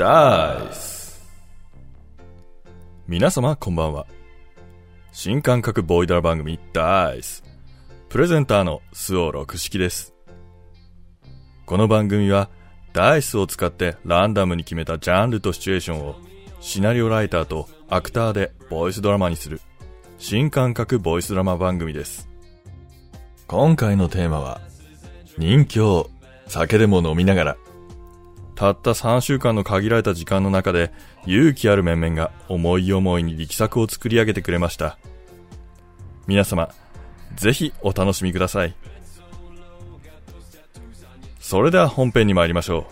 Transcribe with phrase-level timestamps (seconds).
[0.00, 1.28] ダイス
[3.06, 4.06] 皆様こんばんは。
[5.12, 7.44] 新感覚ボイダー番組ダイス。
[8.08, 10.14] プレゼンターのスオ六式です。
[11.66, 12.48] この番組は
[12.94, 16.16] ダイスを使ってランダムに決めたジャンルとシチュエーションを
[16.62, 19.60] シナリオライターとアクターでボイスドラマにする
[20.16, 22.26] 新感覚ボイスドラマ番組です。
[23.46, 24.62] 今回のテーマは
[25.36, 26.06] 人形、
[26.46, 27.56] 酒でも飲みながら
[28.60, 30.92] たった3週間の限られた時間の中で
[31.24, 34.98] 勇気ある面々が思い思いに力作を作り上げてくれました。
[36.26, 36.68] 皆様、
[37.36, 38.74] ぜひお楽しみください。
[41.38, 42.84] それでは本編に参りましょう。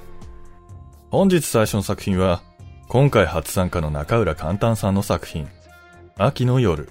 [1.11, 2.41] 本日最初の作品は、
[2.89, 5.51] 今回初参加の中浦簡単さんの作品、
[6.17, 6.89] 秋の夜。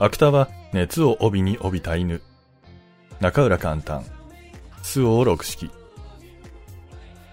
[0.00, 2.22] アクターは熱を帯に帯びた犬。
[3.20, 4.04] 中浦簡単。
[4.82, 5.70] 周防六式。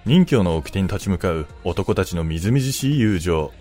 [0.10, 3.54] 任教の掟に立ち向かう男たちのみずみずしい友情。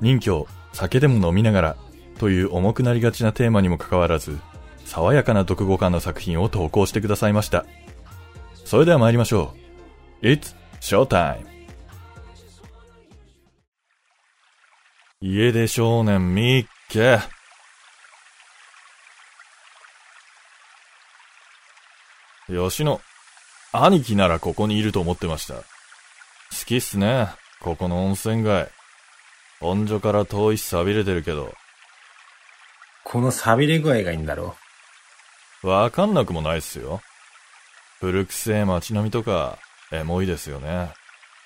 [0.00, 1.76] 任教、酒でも飲みながら
[2.18, 4.38] という重くなりがちなテーマにもかかわらず、
[4.86, 7.66] 爽やかな読後感の作品を投稿してくださいました。
[8.64, 9.52] それでは参りましょ
[10.22, 10.26] う。
[10.26, 11.44] It's Showtime!
[15.20, 17.18] 家出少年ミッケ。
[22.48, 23.02] 吉野、
[23.72, 25.54] 兄貴ならここにいると思ってました。
[25.54, 25.62] 好
[26.66, 27.28] きっすね、
[27.60, 28.68] ここの温泉街。
[29.60, 31.54] 温女から遠いし錆びれてるけど、
[33.04, 34.56] この錆びれ具合がいいんだろ
[35.62, 37.00] わかんなくもないっすよ。
[38.00, 39.58] 古くせえ街並みとか、
[39.92, 40.92] エモいですよね。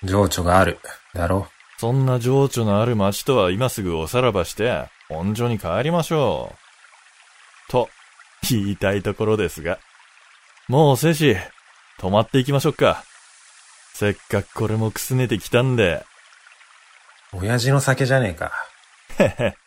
[0.03, 0.79] 情緒がある。
[1.13, 1.47] だろ
[1.77, 6.55] そんな情緒のある街とは今すぐおさらばして、温女に帰りましょ
[7.69, 7.71] う。
[7.71, 7.89] と、
[8.49, 9.79] 言いたいところですが。
[10.67, 11.37] もう、セシ、
[11.99, 13.03] 泊まっていきましょうか。
[13.93, 16.05] せっかくこれもくすねてきたんで。
[17.33, 18.51] 親父の酒じゃねえか。
[19.17, 19.57] へへ。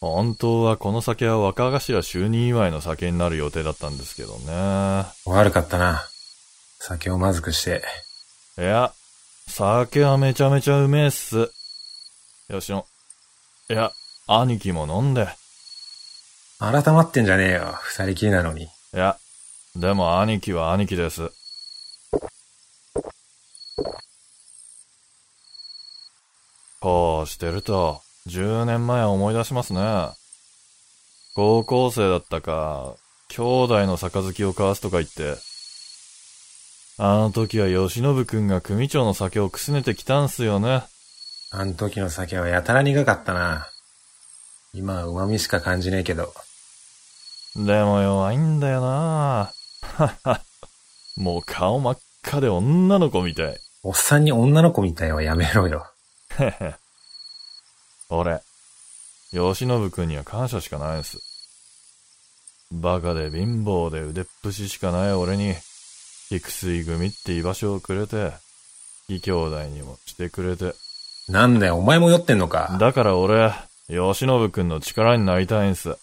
[0.00, 5.04] 本当はこの酒は若頭就任祝いの酒になる予定だったんですけどね。
[5.26, 6.02] 悪かったな。
[6.78, 7.82] 酒をまずくして。
[8.56, 8.92] いや、
[9.48, 11.50] 酒はめちゃめちゃうめえっす。
[12.48, 12.86] よしの。
[13.68, 13.92] いや、
[14.26, 15.28] 兄貴も飲んで。
[16.60, 17.74] 改まってんじゃねえよ。
[17.82, 18.64] 二人きりなのに。
[18.64, 19.16] いや、
[19.76, 21.30] でも兄貴は兄貴です。
[26.80, 30.08] こうしてると、10年前思い出しますね。
[31.36, 32.96] 高校生だったか、
[33.28, 35.36] 兄弟の杯を交わすとか言って、
[36.98, 40.82] あの時は吉信くんが組長の酒をくすねてきたんすよね。
[41.52, 43.68] あん時の酒はやたら苦かったな。
[44.74, 46.34] 今は旨味しか感じねえけど。
[47.56, 50.40] でも弱いんだよなはっは。
[51.16, 53.58] もう顔真っ赤で女の子みたい。
[53.82, 55.86] おっさんに女の子みたいはやめろよ。
[56.38, 56.74] へへ。
[58.10, 58.40] 俺、
[59.32, 61.18] 吉信くんには感謝しかないんす。
[62.70, 65.54] バカで貧乏で腕っぷししかない俺に、
[66.28, 68.32] 菊水組って居場所をくれて、
[69.08, 70.74] 義兄弟にもしてくれて。
[71.28, 72.76] なんだよ、お前も酔ってんのか。
[72.78, 73.52] だから俺、
[73.88, 75.96] 吉信くんの力になりたいんす。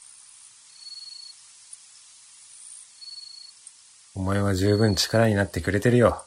[4.15, 6.23] お前は十分力になってくれてるよ。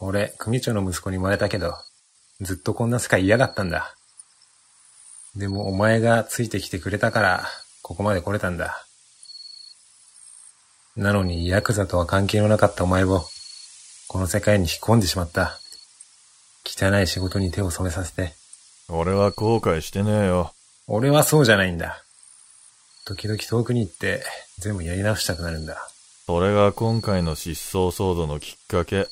[0.00, 1.72] 俺、組長の息子に生まれたけど、
[2.40, 3.94] ずっとこんな世界嫌だったんだ。
[5.36, 7.44] でもお前がついてきてくれたから、
[7.82, 8.84] ここまで来れたんだ。
[10.96, 13.24] なのに、ヤクザとは関係のなかったお前を、
[14.08, 15.56] この世界に引き込んでしまった。
[16.66, 18.34] 汚い仕事に手を染めさせて。
[18.88, 20.52] 俺は後悔してねえよ。
[20.88, 22.02] 俺はそうじゃないんだ。
[23.06, 24.24] 時々遠くに行って、
[24.58, 25.93] 全部やり直したくなるんだ。
[26.26, 29.08] それが今回の失踪騒動のきっかけ、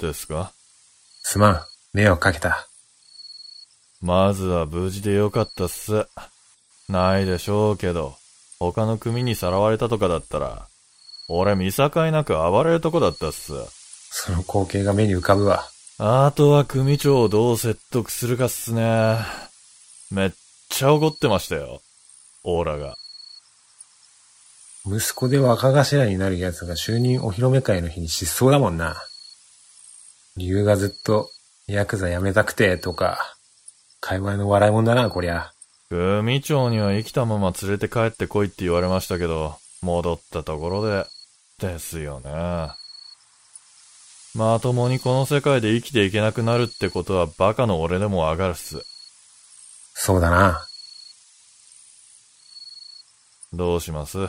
[0.00, 0.52] ですか？
[1.22, 1.60] すまん、
[1.92, 2.68] 迷惑かけた。
[4.00, 6.06] まずは無事でよかったっす。
[6.88, 8.14] ないでしょうけど、
[8.58, 10.68] 他の組にさらわれたとかだったら、
[11.28, 13.52] 俺見境なく暴れるとこだったっす。
[14.10, 15.64] その光景が目に浮かぶわ。
[15.98, 19.18] あとは組長をどう説得するかっすね。
[20.10, 20.30] めっ
[20.70, 21.82] ちゃ怒ってましたよ。
[22.44, 22.96] オーラが。
[24.90, 28.96] 息子で若頭になる奴が就任お披露目会の日に失踪だもんな。
[30.36, 31.30] 理由がずっと、
[31.66, 33.36] ヤクザ辞めたくて、とか、
[34.00, 35.52] 会話の笑いもんだな、こりゃ。
[35.90, 41.06] 組長には生きたまま連れて帰ってこいって言われましたけど、戻ったところで、
[41.58, 42.30] ですよね。
[44.34, 48.84] まともにこの世界で生きていけなくなるってことはバカの俺でもわかるっす。
[49.94, 50.64] そうだな。
[53.52, 54.28] どうします？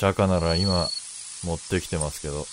[0.00, 0.88] チャカなら今、
[1.44, 2.46] 持ってきてますけど。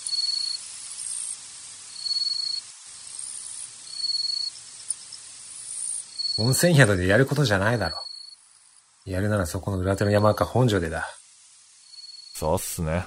[6.44, 7.96] 温泉宿でやることじゃないだろ。
[9.06, 11.08] やるならそこの裏手の山か本庄でだ。
[12.34, 13.06] そうっすね。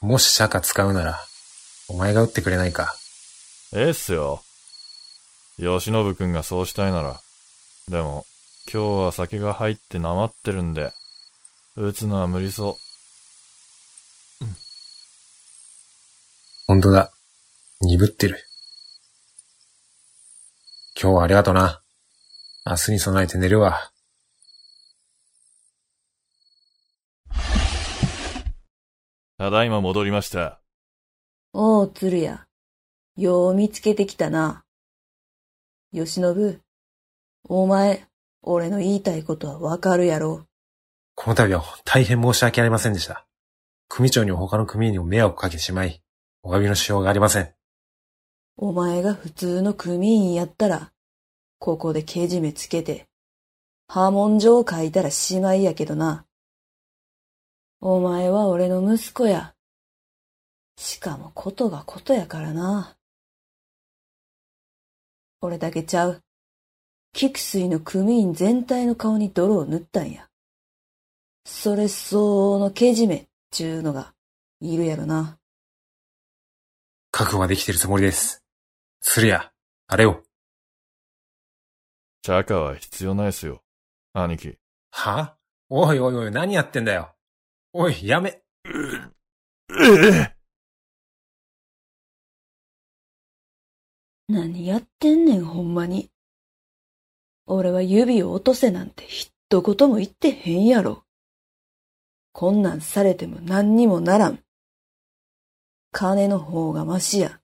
[0.00, 1.20] もし釈迦使うなら、
[1.86, 2.96] お前が打ってくれないか。
[3.72, 4.42] ええっすよ。
[5.58, 7.20] 吉信くんがそうしたいなら。
[7.86, 8.26] でも、
[8.66, 10.92] 今日は酒が入ってなまってるんで。
[11.76, 12.78] 撃つのは無理そ
[16.68, 17.10] ほんとだ。
[17.80, 18.38] 鈍ってる。
[21.00, 21.82] 今日はありがとな。
[22.64, 23.90] 明日に備えて寝るわ。
[27.30, 27.34] う。
[29.38, 30.60] ただいま戻りました。
[31.52, 32.46] おう、鶴屋。
[33.16, 34.64] よう見つけてきたな。
[35.92, 36.60] 吉信、
[37.48, 38.06] お前、
[38.42, 40.46] 俺の言いたいことはわかるやろ。
[41.14, 43.26] この度は大変申し訳ありませんでした。
[43.88, 46.02] 組長にも他の組員にも迷惑をかけてしまい、
[46.42, 47.54] お詫びのしようがありません。
[48.56, 50.92] お前が普通の組員やったら、
[51.58, 53.06] ここでけじめつけて、
[53.88, 56.26] 波紋状を書いたらしまいやけどな。
[57.80, 59.54] お前は俺の息子や。
[60.76, 62.96] しかもことがことやからな。
[65.40, 66.22] 俺だけちゃう。
[67.12, 70.28] 菊水の組員全体の顔に泥を塗ったんや。
[71.44, 74.14] それ相応のけじめっちゅうのが
[74.60, 75.38] いるやろな。
[77.10, 78.42] 覚悟はできてるつもりです。
[79.00, 79.52] 鶴屋、
[79.86, 80.22] あれを。
[82.22, 83.62] チャカは必要ないっすよ。
[84.14, 84.56] 兄貴。
[84.90, 85.36] は？
[85.68, 87.14] おいおいおい、何やってんだよ。
[87.72, 88.30] おい、やめ。
[88.30, 88.70] え
[89.70, 90.34] え
[94.28, 96.10] 何やってんねん、ほんまに。
[97.46, 101.03] 俺は指を落とせなんて一言も言ってへんやろ。
[102.34, 104.40] こんなんされても何にもならん。
[105.92, 107.38] 金の方がマシや。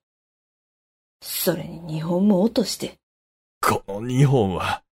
[1.21, 2.99] それに二本も落として。
[3.61, 4.83] この二本は、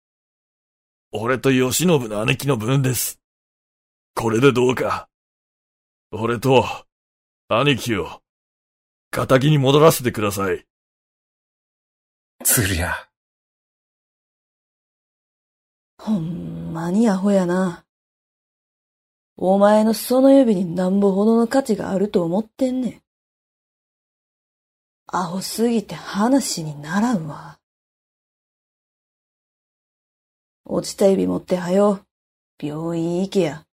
[1.11, 3.19] 俺と吉信の姉貴の分です。
[4.15, 5.09] これでどうか、
[6.11, 6.63] 俺と、
[7.49, 8.21] 兄貴を、
[9.11, 10.65] 仇に戻らせてください。
[12.45, 12.95] 鶴屋。
[15.97, 17.83] ほんまにアホやな。
[19.41, 23.01] お前のその指になんぼほどの価値があると思ってんねん。
[25.07, 27.57] アホすぎて話にならんわ。
[30.65, 32.01] 落ちた指持ってはよ。
[32.61, 33.65] 病院行けや。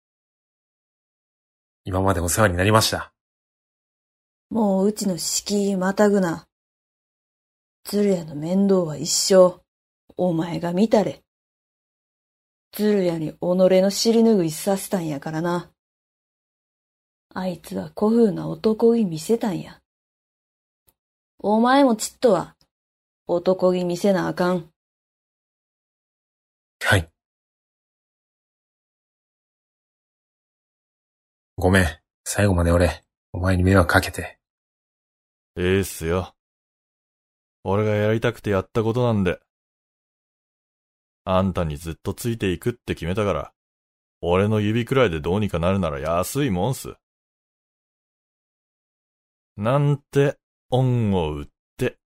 [1.84, 3.12] 今までお世話になりました。
[4.50, 6.46] もううちの敷居またぐな。
[7.82, 9.60] 鶴屋の面倒は一生、
[10.16, 11.25] お前が見たれ。
[12.76, 15.70] 鶴屋に己の尻拭いさせたんやからな。
[17.32, 19.80] あいつは古風な男気見せたんや。
[21.38, 22.54] お前もちっとは、
[23.26, 24.68] 男気見せなあかん。
[26.80, 27.10] はい。
[31.56, 31.86] ごめん。
[32.24, 33.02] 最後まで俺、
[33.32, 34.38] お前に迷惑かけて。
[35.56, 36.34] ええっすよ。
[37.64, 39.40] 俺がやりたくてやったことなんで。
[41.28, 43.52] あんたにずっとついていくって決めたから、
[44.20, 46.94] 俺の指くらいでどうにかなるなら安いもんす。
[49.56, 50.36] なんて
[50.70, 51.98] 恩を売って、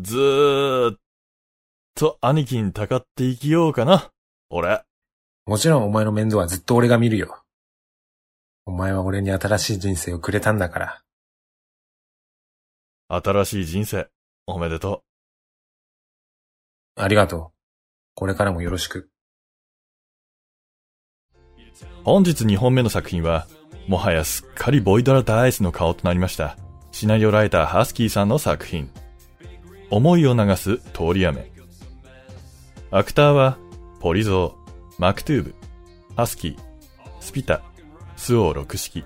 [0.00, 0.98] ずーっ
[1.94, 4.10] と兄貴にたかって生きようかな、
[4.48, 4.82] 俺。
[5.44, 7.44] もちろんお前の面倒はずっと俺が見るよ。
[8.64, 11.02] お前は俺に新しい人生をくれたんだから。
[13.08, 14.08] 新しい人生、
[14.46, 15.04] おめでと
[16.96, 17.61] ありがとう。
[18.14, 19.10] これからもよろしく。
[22.04, 23.46] 本日2本目の作品は、
[23.88, 26.56] もはやすっかりボイドラ・ダイスの顔となりました。
[26.90, 28.90] シナリオライターハスキーさんの作品。
[29.90, 31.50] 思いを流す通り雨。
[32.90, 33.58] アクターは、
[34.00, 35.54] ポリゾー、マクトゥーブ、
[36.16, 36.56] ハスキー、
[37.20, 37.62] スピタ、
[38.16, 39.04] スオー六式。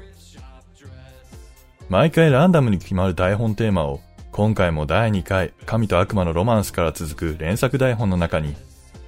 [1.89, 4.01] 毎回ランダムに決まる台本テーマを、
[4.33, 8.57] 今回も第2回、神と悪魔のロマンスから続く連作台本の中に、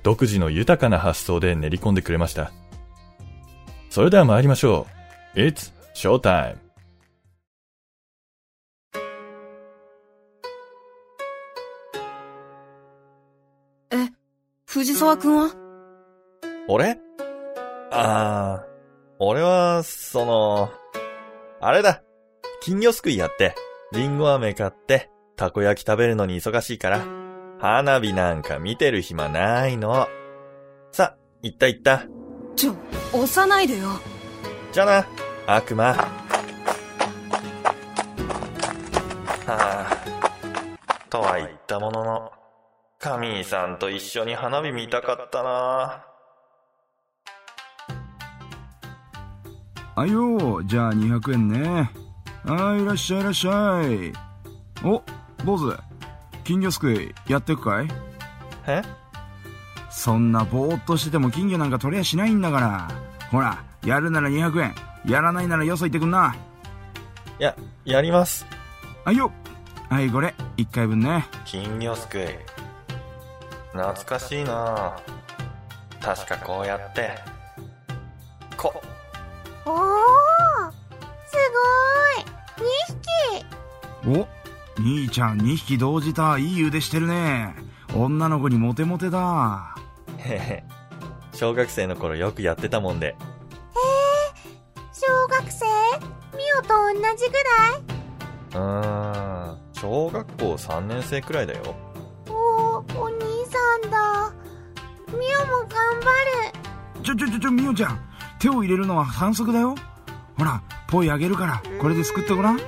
[0.02, 2.52] 独自の豊かな発想で練り込んでくれました。
[3.90, 4.86] それでは参りましょ
[5.34, 5.38] う。
[5.38, 6.56] It's Showtime!
[14.66, 15.50] 藤沢くんは？
[16.68, 16.98] 俺？
[17.90, 18.66] あー、
[19.18, 20.70] 俺は、その、
[21.60, 22.02] あれだ。
[22.60, 23.54] 金魚すくいやって、
[23.92, 27.00] リンゴ飴買って、たこ焼き食べるのに忙しいから、
[27.60, 30.06] 花火なんか見てる暇ないの。
[30.92, 32.04] さ、行った行った。
[32.54, 32.76] ちょ、
[33.12, 33.88] 押さないでよ。
[34.72, 34.86] じゃあ
[35.46, 35.92] な、悪魔。
[35.92, 36.06] は
[39.46, 39.88] あ、
[41.10, 42.30] とは言ったものの、
[43.00, 46.04] カミーさんと一緒に花火見たかったな
[49.94, 51.90] あよじゃあ200円ね
[52.44, 54.12] はいいらっしゃいいらっしゃい
[54.84, 55.02] お
[55.44, 55.87] 坊主
[56.48, 57.88] 金魚すくいやってくかい？
[58.66, 58.80] え？
[59.90, 62.90] そんなぼーっとしてても金魚なんか取れやしないんだから。
[63.30, 64.74] ほらやるなら200円
[65.04, 66.34] やらないならよそ行ってくんな。
[67.38, 68.46] や、やります。
[69.04, 69.30] あよ
[69.90, 70.34] はいこれ。
[70.56, 71.26] 1回分ね。
[71.44, 72.26] 金魚すくい。
[73.72, 74.96] 懐かしいな。
[76.00, 77.10] 確かこうやって。
[78.56, 78.72] こ、
[79.66, 79.76] おー
[81.26, 81.36] す
[82.56, 82.64] ごい
[84.06, 84.20] !2 匹。
[84.20, 84.37] お？
[84.78, 87.54] 兄ちゃん2匹同時たいい腕してるね
[87.94, 89.74] 女の子にモテモテだ
[90.18, 90.64] へへ。
[91.34, 93.16] 小学生の頃よくやってたもんで。
[94.92, 95.66] 小学生？
[96.36, 97.82] ミオと同じぐらい？
[98.54, 99.58] うーん。
[99.72, 101.74] 小学校3年生くらいだよ。
[102.28, 104.32] おー、お兄さんだ。
[105.08, 105.70] ミオも頑
[106.00, 106.06] 張
[107.00, 107.04] る。
[107.04, 108.00] ちょちょちょちょみおちゃん
[108.38, 109.74] 手を入れるのは反則だよ
[110.36, 112.60] ほらポイあげるからこれですくってごらん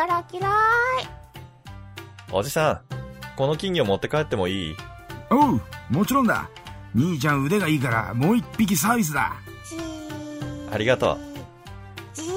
[0.00, 0.52] から嫌い。
[2.32, 2.80] おじさん、
[3.36, 4.76] この金魚持って帰ってもいい？
[5.30, 6.48] おうもちろんだ
[6.94, 9.34] 兄ちゃん腕がいいからもう一匹サービスだ
[10.72, 11.18] ありがとう。
[12.14, 12.30] じー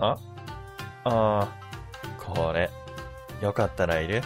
[0.00, 0.18] あ
[1.04, 2.68] あー、これ、
[3.40, 4.22] よかったらいるいい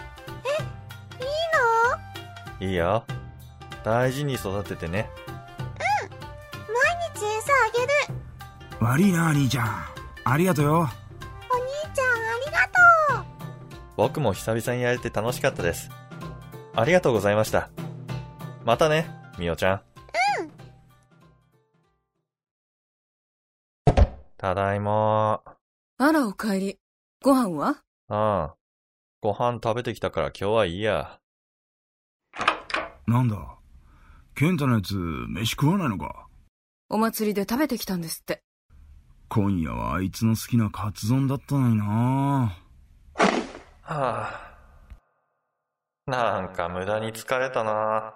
[2.61, 2.67] の？
[2.67, 3.05] いいよ。
[3.85, 5.09] 大事に育ててね。
[6.59, 6.67] 毎
[7.15, 7.93] 日餌あげる。
[8.81, 9.85] 悪いな兄ちゃん
[10.31, 10.91] ありがとよお兄
[11.95, 12.59] ちゃんありが
[13.17, 13.25] とう。
[13.97, 15.89] 僕も久々にやれて楽しかったです。
[16.77, 17.71] ありがとうございました。
[18.63, 19.83] またね、みおちゃん。
[24.37, 25.41] ただいま
[25.97, 26.79] あら、お帰り。
[27.23, 27.83] ご飯は？
[28.09, 28.55] ああ。
[29.23, 31.21] ご飯食べてきたから今日はいいや。
[33.07, 33.57] なんだ？
[34.35, 36.27] 健太のやつ飯食わないのか？
[36.91, 38.43] お祭りで食べてきたんですって。
[39.29, 42.57] 今夜はあいつの好きなカツ丼だったのになは
[43.87, 44.55] あ。
[46.07, 48.15] なんか無駄に疲れたな。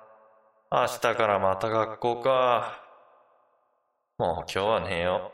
[0.71, 2.83] 明日からまた学校か。
[4.17, 5.33] もう今日は寝よ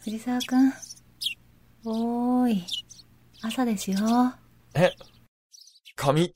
[0.00, 0.72] 藤沢くん。
[1.84, 2.66] おーい。
[3.42, 3.98] 朝ですよ。
[4.00, 4.78] う。
[4.78, 4.92] え、
[5.96, 6.34] 神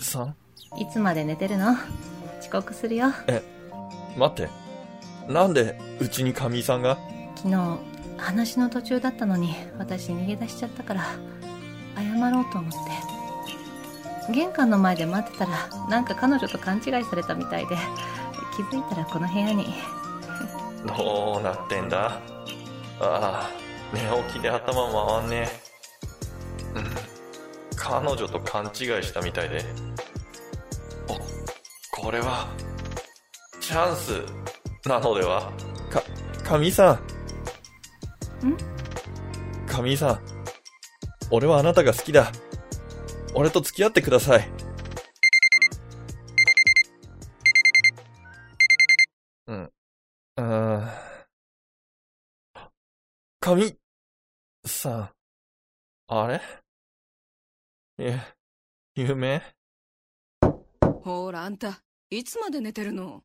[0.00, 0.43] さん？
[0.78, 1.72] いつまで寝てるの？
[2.40, 3.08] 遅刻するよ。
[4.16, 4.48] 待って。
[5.32, 6.98] なんでうちに神さんが？
[7.36, 7.78] 昨日、
[8.16, 11.04] 話の途中だったのに、私逃げ出しちゃったから、
[11.96, 14.32] 謝ろうと思って。
[14.32, 17.76] 玄関の前で待ってたら、なんか彼女と勘違いされたみたいで、
[18.56, 19.66] 気づいたらこの部屋に。
[20.86, 22.20] どうなってんだ？
[23.00, 23.50] ああ、
[23.92, 25.48] 寝起きで頭回んね
[26.74, 26.78] え。
[26.78, 26.84] うん。
[27.76, 28.70] 彼女と勘違い
[29.02, 29.62] したみたいで。
[32.04, 32.46] お、これは、
[33.60, 34.22] チャンス、
[34.86, 35.50] なのでは？
[35.90, 36.02] か、
[36.44, 37.00] 神さ
[38.42, 38.46] ん。
[38.46, 38.56] ん？
[39.66, 40.20] 神さん。
[41.30, 42.30] 俺はあなたが好きだ。
[43.34, 44.46] 俺と付き合ってください。
[49.46, 49.62] うん。
[49.62, 50.88] うーん。
[53.40, 53.78] 神
[54.66, 55.10] さん。
[56.08, 56.42] あれ？
[57.96, 58.20] え、
[58.94, 59.40] 夢？
[61.02, 63.22] ほーら、あんた、いつまで寝てるの？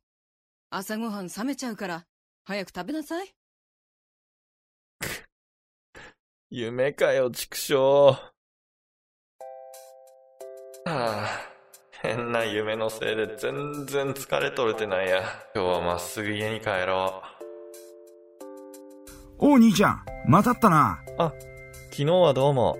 [0.70, 2.06] 朝ごはん冷めちゃうから、
[2.44, 3.34] 早く食べなさい。
[6.50, 7.76] 夢かよ、畜生。
[7.76, 8.18] は
[10.86, 11.28] あ、
[12.02, 15.22] 変な夢のせいで全然疲れ取れてないや。
[15.54, 17.22] 今日はまっすぐ家に帰ろ
[19.38, 21.22] おう兄ちゃんまたったなう。
[21.90, 22.76] 昨日はどうも。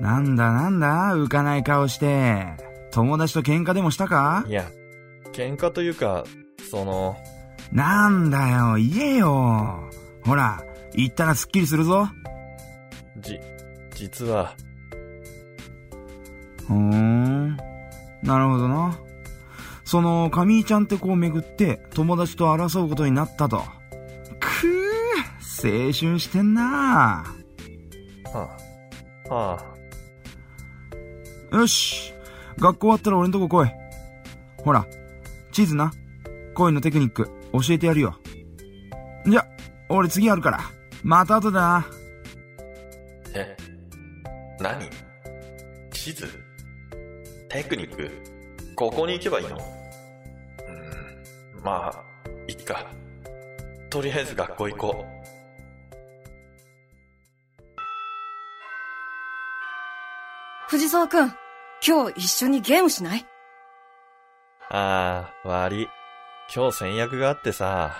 [0.00, 2.46] なんだなんだ浮かない顔して
[2.92, 4.44] 友達と喧嘩でもしたか？
[4.46, 4.68] いや、
[5.38, 6.24] 喧嘩というか、
[6.68, 7.16] その、
[7.70, 9.88] なんだよ言えよ
[10.24, 10.64] ほら
[10.96, 12.08] 言ったらすっきりするぞ
[13.20, 13.38] じ、
[13.94, 14.56] 実は、
[16.66, 17.56] ふーん。
[18.20, 18.98] なるほどな。
[19.84, 23.62] その、神井ちゃんって子をめぐって、友達と争うことになったと。
[24.40, 27.24] くー、青春してんな
[28.32, 28.58] は
[29.30, 29.64] あ、は
[31.52, 32.12] あ、よし。
[32.58, 33.70] 学校終わったら俺んとこ来い。
[34.64, 34.84] ほら、
[35.58, 35.90] 地図な。
[36.54, 38.14] 恋のテクニック、教えてやるよ。
[39.26, 39.44] じゃ、
[39.88, 40.60] 俺次あるから。
[41.02, 41.86] また後だな。
[43.34, 43.56] え、
[44.60, 44.88] 何？
[45.90, 46.28] 地図
[47.48, 48.08] テクニック？
[48.76, 49.56] ここに行けばいいの？
[49.56, 52.04] うーん、まあ、
[52.46, 52.86] いっか。
[53.90, 55.06] とりあえず学校行こう。
[60.68, 61.32] 藤沢くん、
[61.84, 63.26] 今日一緒にゲームしない？
[64.70, 65.88] あー、悪い。
[66.54, 67.96] 今日戦略があってさ。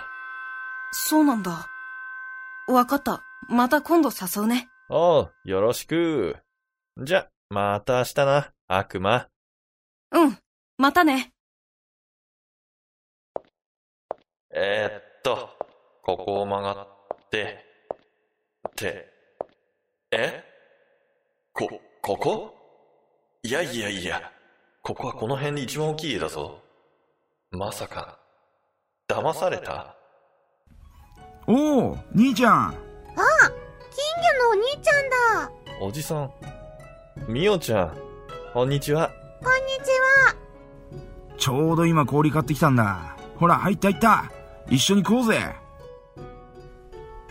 [0.93, 1.67] そうなんだ。
[2.67, 3.23] わかった。
[3.49, 4.69] また今度誘うね。
[4.91, 6.37] おう、よろしく。
[6.99, 9.29] じゃ、また明日な、悪魔。
[10.13, 10.39] うん。
[10.77, 11.33] またね。
[14.51, 15.49] えー、っと、
[16.03, 17.65] ここを曲がって、
[18.69, 19.09] って、
[20.11, 20.45] え？
[21.53, 21.69] こ、
[22.03, 22.55] ここ？
[23.43, 24.33] いやいやいや、
[24.89, 26.63] ここはこの辺で一番大きい家だぞ。
[27.51, 28.19] まさか、
[29.07, 29.95] 騙された？
[31.47, 32.55] おお、兄ちゃん。
[32.55, 32.79] あ金
[33.15, 35.53] 魚のお兄ちゃんだ
[35.83, 36.33] おじさん。
[37.29, 37.99] みおちゃん、
[38.55, 39.11] こんにちは。
[39.43, 40.35] こんにちは
[41.37, 43.15] ちょうど今氷買ってきたんだ。
[43.37, 44.33] ほら、入った入った。
[44.71, 45.39] 一緒に食おうぜ。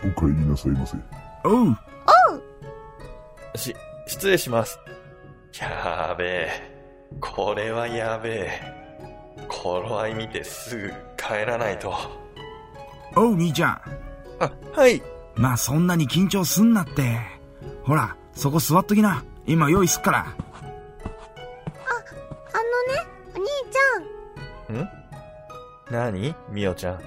[0.04, 0.96] お帰りなさいませ。
[1.42, 1.76] おう。
[3.56, 3.74] し、
[4.06, 4.78] 失礼します。
[5.58, 6.77] やーべえ。
[7.20, 8.60] これはやべえ。
[9.48, 11.94] 頃合い見てすぐ帰らないと。
[13.16, 13.80] おう、兄ちゃん。
[14.40, 15.02] あ、はい。
[15.34, 17.18] まあ、そんなに緊張すんなって。
[17.84, 19.24] ほら、そこ座っときな。
[19.46, 20.18] 今用意すっから。
[20.18, 20.24] あ
[22.60, 23.76] のねお兄ち
[24.82, 24.88] ん
[25.90, 26.34] 何？
[26.50, 26.94] みおちゃん。
[26.94, 27.00] ゃん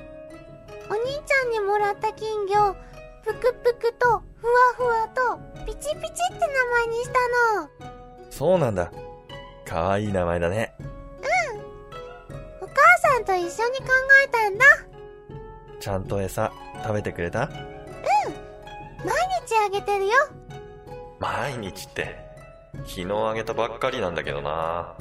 [0.89, 2.75] お兄ちゃんにもらった金魚
[3.23, 7.11] ぷくぷくとふわふわとピチピチって名前にした
[7.61, 7.69] の
[8.31, 8.91] そうなんだ。
[9.71, 10.75] かわいい名前だね。
[12.59, 12.73] お母
[13.13, 13.55] さんと一緒に考
[14.27, 14.65] えたんだ
[15.79, 16.51] ちゃんと餌
[16.83, 17.47] 食べてくれた？
[17.47, 17.55] 毎
[19.47, 20.11] 日あげてるよ
[21.19, 22.17] 毎日って、
[22.79, 24.93] 昨日あげたばっかりなんだけどな。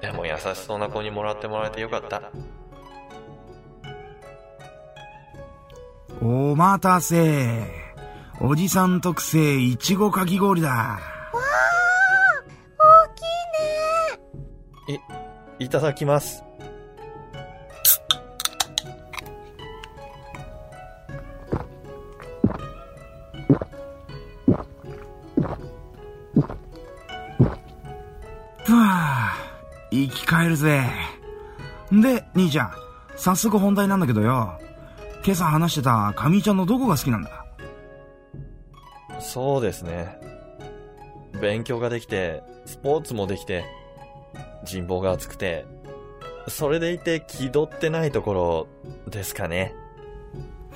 [0.00, 2.30] でも優しそうな子にもらってもらえてよかった。
[6.22, 7.66] お待たせ。
[8.40, 11.00] おじさん特製いちごかき氷だ。
[15.58, 16.42] い、いただきます。
[28.64, 29.32] ふわ
[29.90, 30.82] 生き返るぜ。
[31.92, 32.72] で、兄ちゃん、
[33.16, 34.58] 早速本題なんだけどよ。
[35.24, 37.30] 今朝話してた神井ちゃんのどこが好きなんだ？
[39.20, 40.20] そうですね。
[41.40, 43.64] 勉強ができて、スポーツもできて、
[44.66, 45.64] 人望が厚くて、
[46.48, 48.68] それでいて気取ってないとこ
[49.06, 49.74] ろですかね。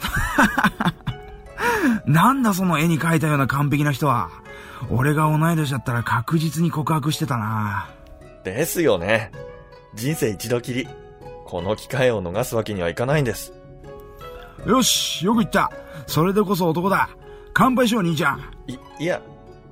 [2.07, 4.31] なんだその絵に描いたような完璧な人は。
[4.90, 7.90] 俺が同い年だったら確実に告白してたな。
[8.44, 9.31] ですよね。
[9.94, 10.88] 人生一度きり。
[11.44, 13.53] この機会を逃すわけにはいかないんです。
[14.66, 15.70] よし、よく言った。
[16.07, 17.11] それでこそ男だ。
[17.53, 18.40] 乾杯しよう、兄ちゃん。
[18.66, 19.20] い、いや、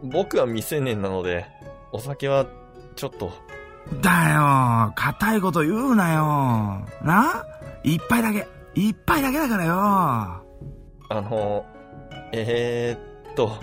[0.02, 1.46] 僕は未成年なので、
[1.92, 2.46] お酒は、
[2.96, 3.33] ちょっと。
[4.01, 6.87] だよ、硬いこと言うなよ。
[7.03, 7.44] な？
[7.83, 9.74] 一杯だけ、一杯だけだからよ。
[9.74, 10.42] あ
[11.11, 11.64] の、
[12.33, 13.59] えー、っと、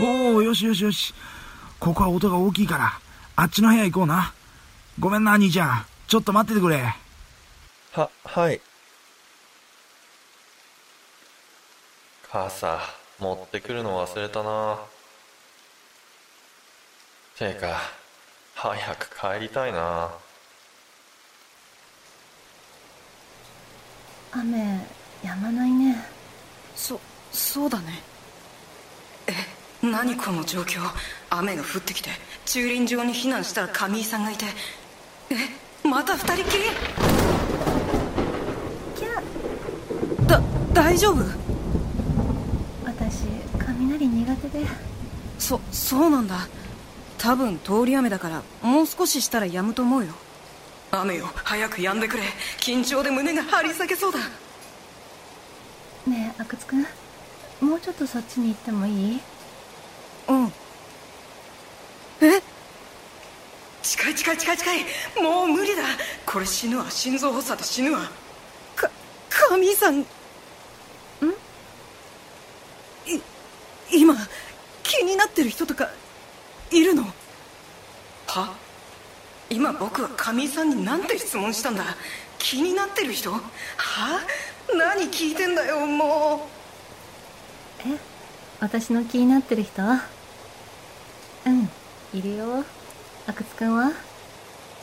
[0.00, 1.14] おおよしよしよし。
[1.80, 2.92] ここは音が大きいから、
[3.36, 4.32] あっちの部屋行こうな。
[4.98, 5.84] ごめんな、兄ちゃん。
[6.06, 6.94] ちょっと待っててくれ。
[7.92, 8.60] は、はい。
[12.34, 12.80] 傘、
[13.20, 14.80] 持ってくるの忘れたな。
[17.38, 17.80] てか、
[18.56, 20.10] 早く帰りたいな。
[24.32, 24.84] 雨
[25.22, 26.04] 止まないね。
[26.74, 28.02] そそうだね。
[29.28, 30.80] え何この状況？
[31.30, 32.10] 雨が降ってきて
[32.46, 34.46] 駐輪場に避難したら上井さんがいて。
[35.30, 36.64] えまた二人きり？
[38.96, 40.42] キャだ
[40.72, 41.22] 大丈夫？
[41.22, 41.43] 私
[43.98, 44.66] 雷苦手で。
[45.38, 46.48] そそうなんだ。
[47.18, 50.12] 多分通り雨だからもう少ししたら止むと思うよ。
[50.90, 51.30] 雨よ。
[51.34, 52.22] 早く止んでくれ。
[52.58, 54.18] 緊張で胸が張り裂けそうだ。
[56.06, 56.86] ねえ阿久津くん。
[57.60, 59.20] もうちょっとそっちに行ってもいい？
[60.28, 60.52] うん。
[62.20, 62.42] え？
[63.82, 64.78] 近い近い近い近い。
[65.22, 65.82] もう無理だ。
[66.26, 66.90] これ死ぬわ。
[66.90, 68.00] 心臓発作で死ぬわ。
[68.76, 68.90] か
[69.30, 70.06] 神井さんんい
[73.92, 74.14] 今
[74.82, 75.90] 気になってる人とか
[76.70, 77.02] いるの？
[78.28, 78.54] は？
[79.50, 81.84] 今僕は神井さんに何て質問したんだ？
[82.38, 83.32] 気になってる人？
[83.32, 83.40] は？
[84.72, 86.48] 何聞いてんだよも
[87.80, 87.98] え？
[88.60, 89.82] 私の気になってる人？
[89.82, 91.68] うん
[92.14, 92.64] いるよ。
[93.26, 93.90] 阿久津くんは？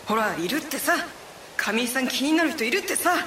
[0.05, 0.93] ほらいるってさ。
[1.55, 3.13] 神井さん気になる人いるってさ。
[3.15, 3.17] っ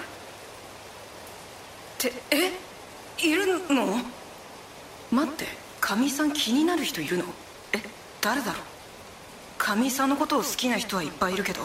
[1.99, 2.53] てえ？
[3.27, 3.99] いるの？
[5.11, 7.25] 待って神井さん気になる人いるの？
[7.75, 7.79] え
[8.23, 8.62] 誰だろう？
[9.59, 11.61] 神井さんのことを好きな人はいっぱいいるけど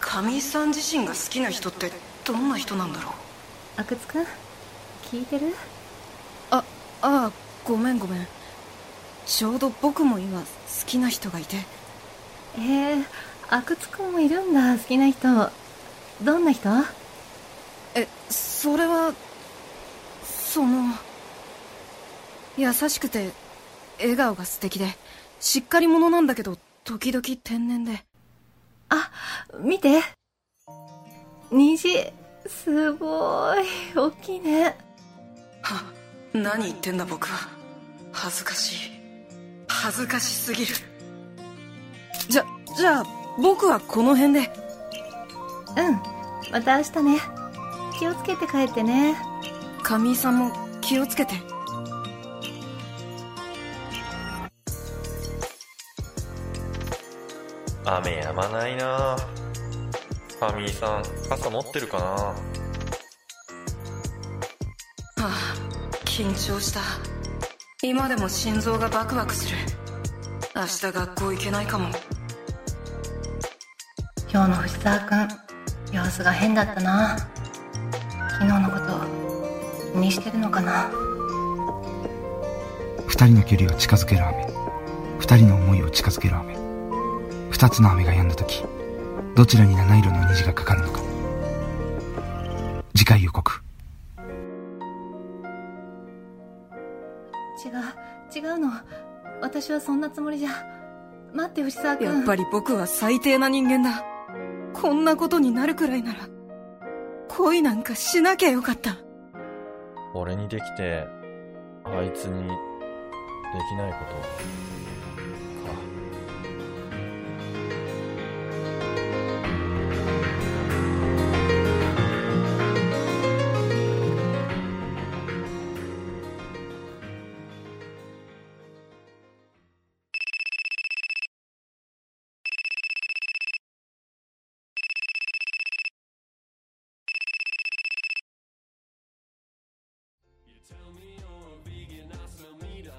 [0.00, 1.92] 神井さん自身が好きな人って
[2.24, 3.12] どんな人なんだろう？
[3.76, 4.26] 阿久津くん？
[5.12, 5.54] 聞いてる？
[6.50, 6.64] ああ
[7.02, 8.26] あごめんごめん。
[9.26, 10.46] ちょうど僕も今好
[10.86, 11.58] きな人がいて。
[12.56, 13.04] えー、
[13.50, 15.28] 阿久津くんもいるんだ好きな人。
[16.22, 16.70] どんな人？
[17.94, 19.12] えそれは
[20.24, 20.94] その
[22.56, 23.30] 優しくて
[24.00, 24.86] 笑顔が素敵で
[25.40, 28.04] しっかり者なんだけど時々天然で。
[28.88, 29.10] あ
[29.60, 30.00] 見て。
[31.50, 32.12] 虹
[32.46, 33.64] すごい。
[33.94, 34.76] 大きいね。
[35.62, 35.82] は
[36.32, 37.48] 何言ってんだ僕は。
[38.12, 38.90] 恥ずかしい。
[39.68, 40.74] 恥ずかしすぎる。
[42.28, 42.44] じゃ
[42.76, 43.04] じゃあ
[43.40, 44.50] 僕はこの辺で。
[45.76, 46.50] うん。
[46.50, 47.20] また明日ね。
[47.98, 49.16] 気をつけて帰ってね。
[49.82, 51.34] 神井さんも気をつけて
[57.96, 59.16] 雨止まないな
[60.38, 62.34] ファミリーさん、傘持ってるかなは
[65.16, 65.32] あ
[66.04, 66.80] 緊張した。
[67.82, 69.56] 今でも心臓がバクバクする。
[70.54, 71.88] 明日学校行けないかも。
[74.30, 75.28] 今日の藤沢くん
[75.90, 77.16] 様子が変だったな。
[78.28, 80.90] 昨日のこと気にしてるのかな。
[83.06, 84.46] 二人の距離を近づける雨。
[85.18, 86.57] 二人の思いを近づける雨
[87.58, 88.62] 二つの雨が止んだ時
[89.34, 91.00] どちらに七色の虹がかかるのか。
[92.94, 93.50] 次回予告。
[97.64, 98.70] 違う違うの。
[99.42, 100.50] 私はそんなつもりじゃ。
[101.34, 102.06] 待って藤沢君。
[102.06, 104.04] やっぱり僕は最低な人間だ。
[104.72, 106.28] こんなことになるくらいなら
[107.26, 108.98] 恋なんかしなきゃよかった。
[110.14, 111.08] 俺にできて、
[111.84, 112.54] あいつにで
[113.68, 114.87] きないこと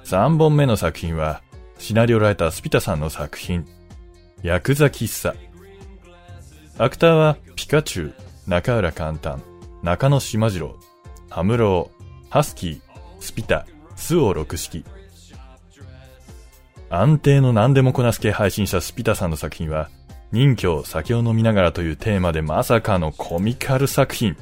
[0.10, 1.44] 3本目の作品は、
[1.78, 3.68] シナリオライタースピタさんの作品、
[4.42, 5.36] ヤクザ喫茶。
[6.84, 8.14] アクターは、ピカチュウ、
[8.48, 9.44] 中浦簡単、
[9.84, 10.76] 中野島次郎、
[11.30, 12.82] ハムロー、ハスキー、
[13.20, 14.84] スピタ、スオ六式。
[16.90, 19.92] 安定の何でもこなす系配信者スピタさんの作品は、
[20.32, 24.36] 任侠酒を飲みながらというテーマでまさかのコミカル作品。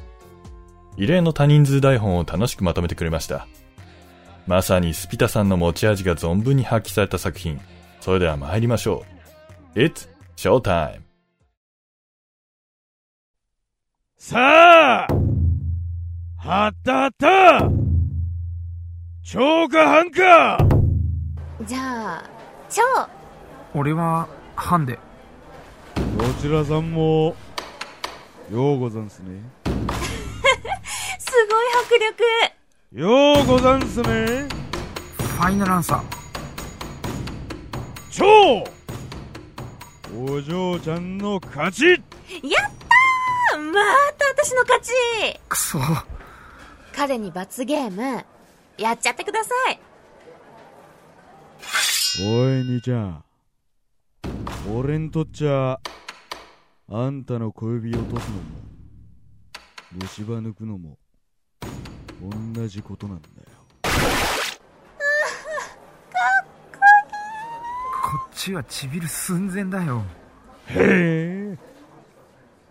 [0.96, 3.46] 異例の多人数台本を楽しくまとめてくれました。
[4.48, 7.60] まさにスピタさんの持ち味が存分に発揮された作品。
[8.00, 9.04] それでは参りましょ
[9.74, 9.78] う。
[9.78, 11.00] It's Showtime!
[14.16, 15.06] さあ
[16.38, 17.70] はったはった
[19.22, 20.58] 超か半か
[21.66, 21.78] じゃ
[22.16, 22.30] あ
[22.70, 22.82] 超
[23.74, 24.98] 俺はハンデ
[26.16, 27.36] どちらさんも
[28.50, 32.57] ようござんすね すごい迫力
[32.90, 34.06] ようござんすね。
[34.06, 36.02] ファイナルアンサー。
[38.10, 38.64] 超!
[40.18, 41.84] お嬢ちゃんの勝ち!
[41.84, 42.00] やっ
[43.52, 43.60] たー!
[43.60, 43.74] ま
[44.16, 44.90] た私の勝ち!
[45.50, 45.78] くそ。
[46.94, 48.24] 彼に罰ゲーム
[48.78, 49.80] やっちゃってください。
[52.22, 53.24] おい兄ちゃん。
[54.74, 55.78] 俺んとっちゃ
[56.90, 58.42] あんたの小指落とすのも
[59.92, 60.97] 虫歯抜くのも
[62.20, 63.32] 同じことなんだよ。
[63.82, 63.90] こ
[68.26, 70.02] っちはちびる寸前だよ。
[70.66, 71.58] へえ。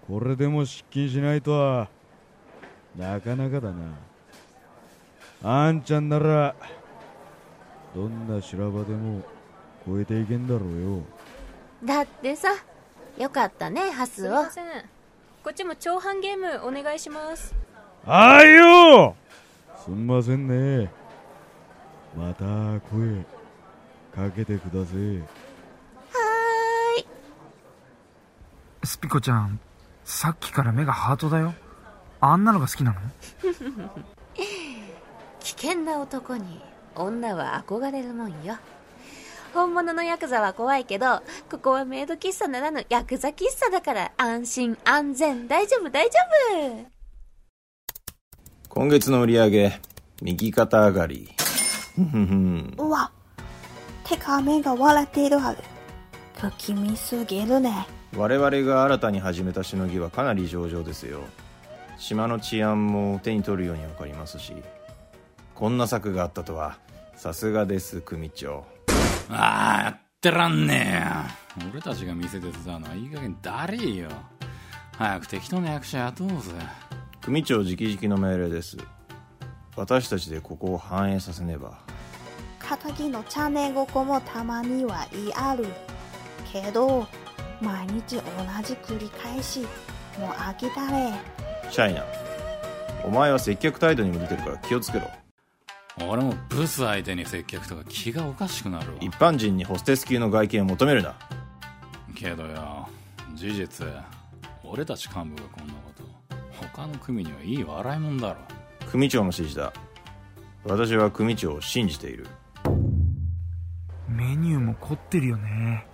[0.07, 1.87] これでも失禁しないとは。
[2.97, 3.93] なかなかだな。
[5.43, 6.55] あんちゃんなら
[7.93, 9.21] どんな修羅場でも
[9.85, 11.03] 超えていけんだろうよ。
[11.83, 12.49] だってさ
[13.17, 14.43] よかったねハスを。
[14.45, 14.85] すいません。
[15.43, 17.53] こっちも長半ゲームお願いします。
[18.05, 19.15] あいよ
[19.87, 20.91] すんませんね。
[22.15, 22.43] また
[22.89, 23.23] 声
[24.13, 27.07] かけてくださいはーい。
[28.83, 29.59] スピコちゃん
[30.03, 31.53] さっきから目がハートだよ。
[32.19, 32.99] あんなのが好きなの？
[35.39, 36.61] 危険な男に
[36.95, 38.57] 女は憧れるもんよ。
[39.53, 46.19] 本物のヤクザは怖いけど、ここはメイド喫茶ならぬヤクザ喫茶だから安心安全大丈夫大丈
[46.83, 46.96] 夫
[48.77, 49.81] 今月の売り上げ、
[50.21, 51.29] 右肩上がり。
[52.77, 53.11] うわ、
[54.03, 55.63] てか目が笑っているはず。
[56.39, 57.87] 不気味すぎるね。
[58.15, 61.21] 我々が新たに始めたしのぎはかなり上々ですよ。
[61.97, 64.53] 島の治安も手に取るようにわかりますし。
[65.55, 66.77] こんな策があったとは、
[67.15, 68.63] さすがです、組長。
[69.27, 71.03] ああ、やってらんね
[71.57, 71.71] えよ。
[71.71, 74.09] 俺たちが店手伝うのはいい加減だりーよ。
[74.99, 76.51] 早く適当な役者雇おうぜ。
[77.27, 78.77] 組長直々の命令です。
[79.75, 81.77] 私たちでここを反映させねば。
[82.61, 85.65] 仇のチャネごこもたまには言いある。
[86.49, 87.05] けど、
[87.61, 88.21] 毎日同
[88.63, 89.59] じ繰り返し、
[90.17, 91.11] もう飽きたれ。
[91.69, 92.05] シャイナ。
[93.03, 95.09] お前は接客態度にも出てるから気をつけろ。
[96.07, 98.97] 俺もブス相手に接客とか気がおかしくなるわ。
[99.01, 101.13] 一般人にホステス級の外見を求めるな。
[102.15, 102.87] けどよ、
[103.33, 103.85] 事実、
[104.63, 105.86] 俺たち幹部がこんなこと、
[106.77, 108.39] 他の組にはいい笑いもんだろ。
[108.91, 109.73] 組長の指示だ。
[110.63, 112.27] 私は組長を信じている。
[114.07, 115.85] メニューも凝ってるよね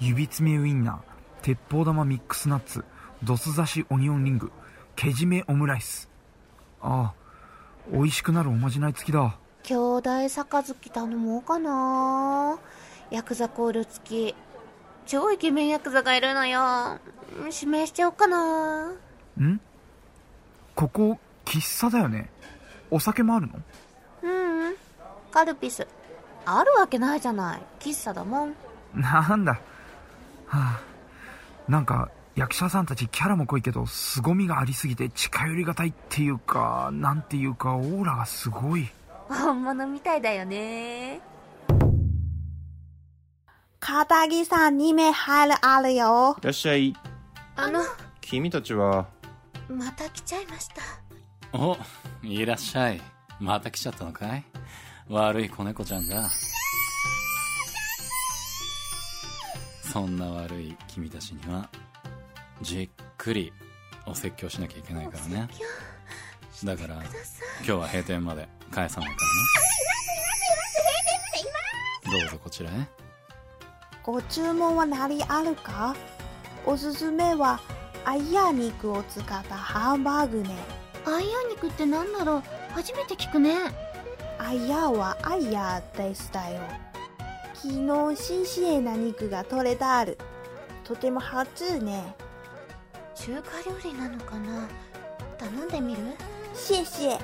[0.00, 0.98] 指詰めウインナー
[1.42, 2.84] 鉄砲玉ミックスナッツ
[3.22, 4.50] ドス刺しオニオンリング
[4.96, 6.10] けじめオムライス
[6.82, 7.14] ああ
[7.90, 12.58] 美味しくなるおまじない付きだ兄弟杯頼もうかな
[13.10, 14.34] ヤクザコール付き。
[15.06, 16.98] 超イケメンヤクザがいるのよ。
[17.50, 18.90] 指名しちゃおうかな。
[18.90, 19.60] ん？
[20.78, 22.30] ここ喫茶だよね
[22.88, 23.54] お酒もあるの？
[24.22, 24.74] うんうん。
[25.32, 25.84] カルピス。
[26.46, 27.62] あるわけないじゃない。
[27.80, 28.54] 喫茶だもん。
[28.94, 29.58] なんだは
[30.46, 30.80] あ
[31.66, 38.88] なんか役者さんたちキャラも濃いけど凄みがありすぎて近寄りがたいっていうかなんていうかオーラがすごい
[39.28, 41.20] 本物みたいだよね。
[43.80, 46.36] 片木さん2名入るあるよ。
[46.40, 46.94] いらっしゃい。
[47.56, 47.80] あの、
[48.20, 49.06] 君たちは、
[49.68, 50.82] また来ちゃいました。
[51.52, 51.76] お、
[52.22, 53.00] いらっしゃい。
[53.38, 54.44] また来ちゃったのかい？
[55.08, 56.28] 悪い子猫ちゃんだ。
[59.82, 61.68] そんな悪い君たちには、
[62.60, 63.52] じっくり
[64.06, 65.48] お説教しなきゃいけないからね。
[66.64, 67.04] だから、今
[67.64, 69.16] 日は閉店まで返さないか
[72.10, 72.20] らね。
[72.20, 72.72] どうぞこちらへ。
[74.02, 75.94] ご注文は何あるか？
[76.66, 77.60] おすすめは、
[78.08, 80.48] アイヤ肉を使ったハンバーグね。
[81.04, 82.42] アイヤ肉って何だろう？
[82.72, 83.54] 初めて聞くね。
[84.38, 86.58] アイヤはアイヤでしたよ。
[87.52, 90.16] 昨日新鮮な肉が取れたある。
[90.84, 92.14] とても初ね。
[93.14, 94.66] 中華料理なのかな？
[95.36, 96.00] 頼んでみる？
[96.54, 97.20] シェシェ。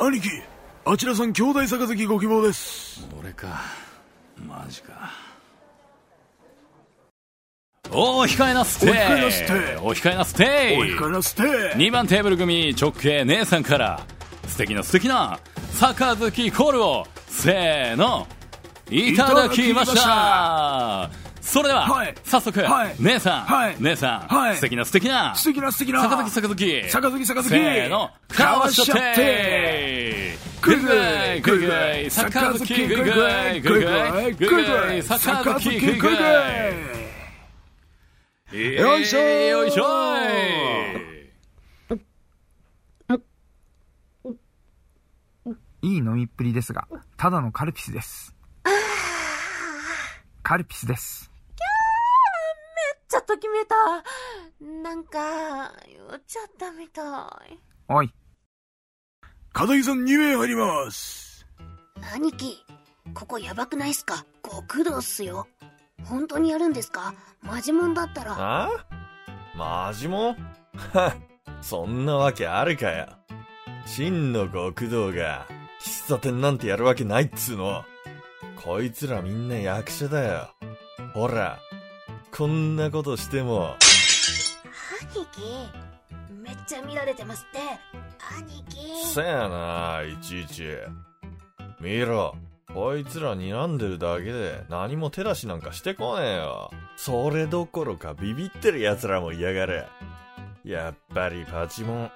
[0.00, 0.28] 兄貴、
[0.84, 3.06] あちらさん兄弟杯ご希望です。
[3.16, 3.60] 俺か。
[4.36, 5.12] マジか。
[7.94, 11.36] お控えなすイお控えなすイお控えなすイ
[11.78, 14.00] 2番テーブル組直系姉さんから
[14.48, 15.38] 素敵な素敵な
[15.78, 18.26] 杯コールをせーの
[18.90, 21.10] いただきました。
[21.40, 26.02] それでは、はい、早速、はい、姉さん、はい、姉さん、はい、素敵な素敵な素敵な素敵な。
[26.02, 26.76] 坂崎坂崎
[27.42, 30.88] せーのかわしちゃってグイグ
[31.36, 31.72] イグイグ
[32.06, 33.10] イ坂崎グイグイグ
[33.54, 33.80] イグ
[34.30, 37.01] イグイ坂崎グイグイ
[38.52, 39.82] よいしょーよいしょ
[45.80, 46.86] いい飲みっぷりですが
[47.16, 48.36] ただのカルピスです
[50.42, 51.30] カルピスです
[53.08, 53.74] ちょっと決めた。
[54.82, 57.02] なんか、酔っちゃったみた
[57.50, 57.58] い。
[57.86, 58.10] おい
[59.52, 61.46] 片木さん2名入ります。
[62.14, 62.64] 兄貴、
[63.12, 64.24] ここやばくないっすか？
[64.42, 65.46] 極道っすよ。
[66.04, 67.14] 本当にやるんですか？
[67.42, 68.36] マジモンだったら。
[68.38, 68.68] あ？
[69.56, 70.36] マジもん
[70.92, 71.14] は
[71.60, 73.06] そんなわけあるかよ。
[73.86, 75.46] 真の極道が、
[75.80, 77.84] 喫茶店なんてやるわけないっつうの。
[78.64, 80.48] こいつらみんな役者だよ。
[81.14, 81.58] ほら、
[82.36, 83.76] こんなことしても、
[85.14, 85.40] 兄貴、
[86.32, 87.58] めっちゃ見られてますって。
[88.38, 89.06] 兄貴。
[89.12, 90.64] せやな、いちいち。
[91.80, 92.36] 見ろ、
[92.72, 96.70] こいつら睨んでるだけで何も手出しなんかしてこねえよ。
[96.96, 99.84] それどころかビビってる奴らも嫌がる。
[100.64, 102.10] やっぱりパチモン。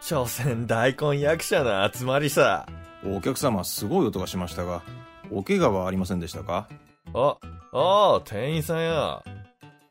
[0.00, 2.66] 所詮大根役者の集まりさ。
[3.04, 4.82] お客様すごい音がしましたが、
[5.30, 6.68] お怪我はありませんでしたか？
[7.14, 7.36] あ、
[7.72, 9.22] ああ、店員さんや。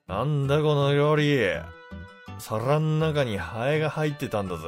[0.08, 1.40] なんだこの料理。
[2.38, 4.64] 皿ん中にハエが入ってたんだぜ。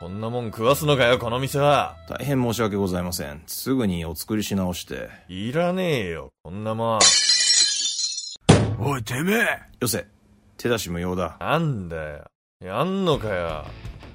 [0.00, 1.94] こんなもん食わすのかよ、この店は。
[2.08, 3.42] 大変申し訳ございません。
[3.46, 5.10] すぐにお作りし直して。
[5.28, 6.98] いらねえよ、こんなもん。
[8.78, 10.06] おい、てめえよせ。
[10.56, 11.36] 手出し無用だ。
[11.38, 12.24] なんだよ。
[12.64, 13.66] やんのかよ。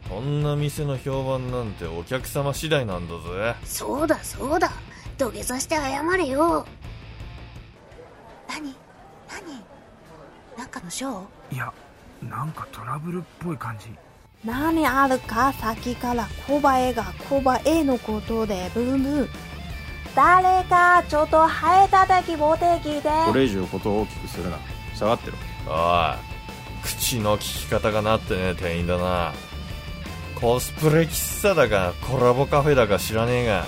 [0.09, 3.55] こんな店の評判なんてお客様次第なんだぜ。
[3.63, 4.71] そうだそうだ
[5.19, 6.65] 土下座して謝れよ
[8.49, 8.75] 何
[9.29, 9.63] 何？
[10.57, 11.55] なんかのショー？
[11.55, 11.71] いや
[12.23, 13.89] なんかトラブルっぽい感じ
[14.43, 19.29] 何あるか先からコバエがコバエのことでブンブン。
[20.15, 23.09] 誰かちょっとハエたたき持ってきて。
[23.27, 24.57] これ以上ことを大きくするな。
[24.93, 25.37] 下がってろ。
[25.67, 26.17] おい、
[26.83, 29.33] 口の聞き方がなってねえ店員だな。
[30.39, 33.65] コスプレ喫茶だかコラボカフェだか知らねえが、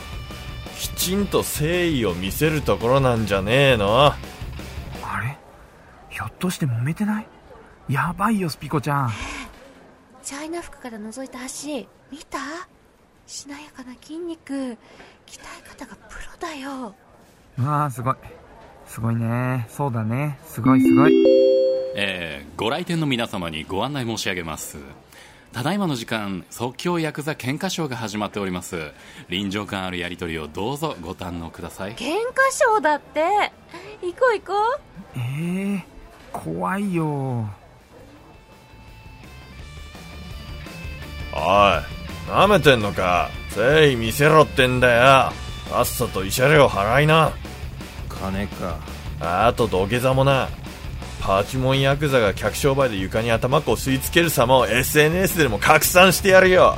[0.78, 4.18] きちんと誠意を見せるところなんじゃねえのあ
[5.22, 5.38] れ？
[6.10, 7.28] ひょっとして揉めてない？
[7.90, 9.12] やばいよスピコちゃん
[10.28, 12.38] チャイナ服から覗いた足見た？
[13.28, 14.54] しなやかな筋肉。
[14.54, 14.76] 鍛
[15.38, 16.94] え方がプロだよ。
[17.58, 18.16] うわあすごい。
[18.86, 19.66] すごいね。
[19.70, 20.38] そうだね。
[20.44, 21.14] すごいすごい。
[21.96, 24.80] えー、ご来店の皆様にご案内申し上げます。
[25.54, 28.92] ただいまの時間即興ヤクザ喧嘩ショーが始まっております。
[29.30, 31.96] 臨場感あるやり取りをどうぞご堪能ください。
[31.96, 32.02] 喧嘩
[32.52, 33.22] ショーだって？
[34.02, 34.54] 行こう行こ
[35.16, 35.20] う。
[35.20, 35.82] えー、
[36.34, 37.48] 怖いよ
[41.38, 45.32] おい、舐めてんのか誠意見せろってんだよ。
[45.70, 47.32] さっさと慰謝料払いな。
[48.10, 48.78] 金か。
[49.20, 50.50] あと土下座もな。
[51.22, 56.78] パチモンヤクザが客商売で床に頭こすりつける様を SNS でも拡散してやるよ。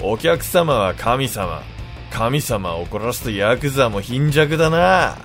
[0.00, 1.62] お客様は神様。
[2.10, 5.16] 神様を怒らすとヤクザも貧弱だな。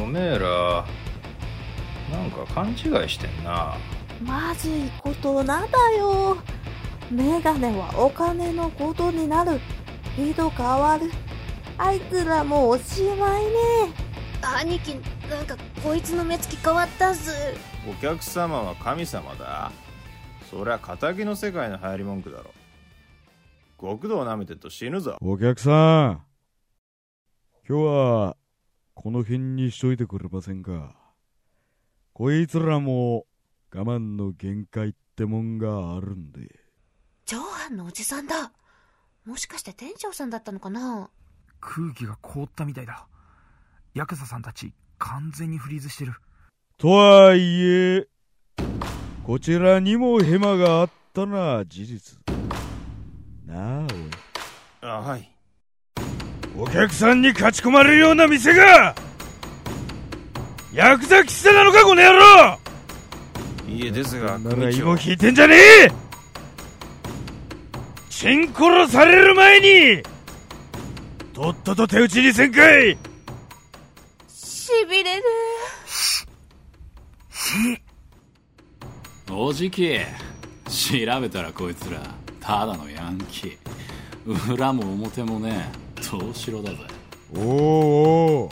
[0.00, 0.84] おめえら、
[2.10, 3.76] なんか勘違いしてんな。
[4.22, 6.36] まずいことなんだよ。
[7.10, 9.58] メガネはお金のことになる。
[10.16, 11.10] 人変わる。
[11.76, 13.50] あいつらもうおしまいね。
[14.60, 14.94] 兄貴
[15.28, 17.32] なんかこいつの目つき変わったず
[17.88, 19.72] お客様は神様だ。
[20.48, 22.50] そりゃ仇の世界の流行り文句だろ。
[23.80, 25.16] 極道舐めてると死ぬぞ。
[25.20, 26.22] お客さん、
[27.68, 28.36] 今日は
[28.94, 30.94] この辺にしといてくれませんか。
[32.12, 33.26] こいつらも
[33.74, 36.59] 我慢の限界ってもんがあるんで。
[37.30, 38.50] 上半のおじさんだ。
[39.24, 41.10] もしかして店長さんだったのかな？
[41.60, 43.06] 空気が凍ったみたいだ。
[43.94, 46.14] ヤクザさんたち完全にフリーズしてる。
[46.76, 48.08] とはいえ、
[49.22, 52.18] こちらにもヘマがあったな事実。
[53.46, 53.88] なあ、おい。
[54.80, 55.30] あ、はい。
[56.58, 58.96] お客さんに勝ち込まれるような店が
[60.72, 62.58] ヤクザ喫茶なのかこの野郎。
[63.68, 64.80] いえ、ですが、なら組長。
[64.80, 65.54] 芋引いてんじゃね
[65.86, 66.09] え
[68.20, 70.02] チン殺される前に
[71.32, 72.98] とっとと手打ちにせんかい
[74.28, 75.22] しびれる。
[79.32, 79.98] おじき
[80.66, 81.98] 調べたらこいつら
[82.40, 84.52] ただのヤンキー。
[84.52, 85.72] 裏も表もね
[86.06, 86.76] 投資ろだぜ。
[87.34, 88.50] おお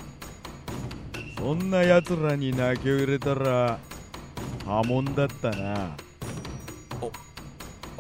[1.36, 3.78] そんな奴らに泣きを入れたら
[4.64, 5.94] 波紋だったな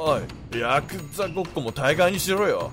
[0.00, 2.70] おい、ヤクザごっこも大概にしろよ。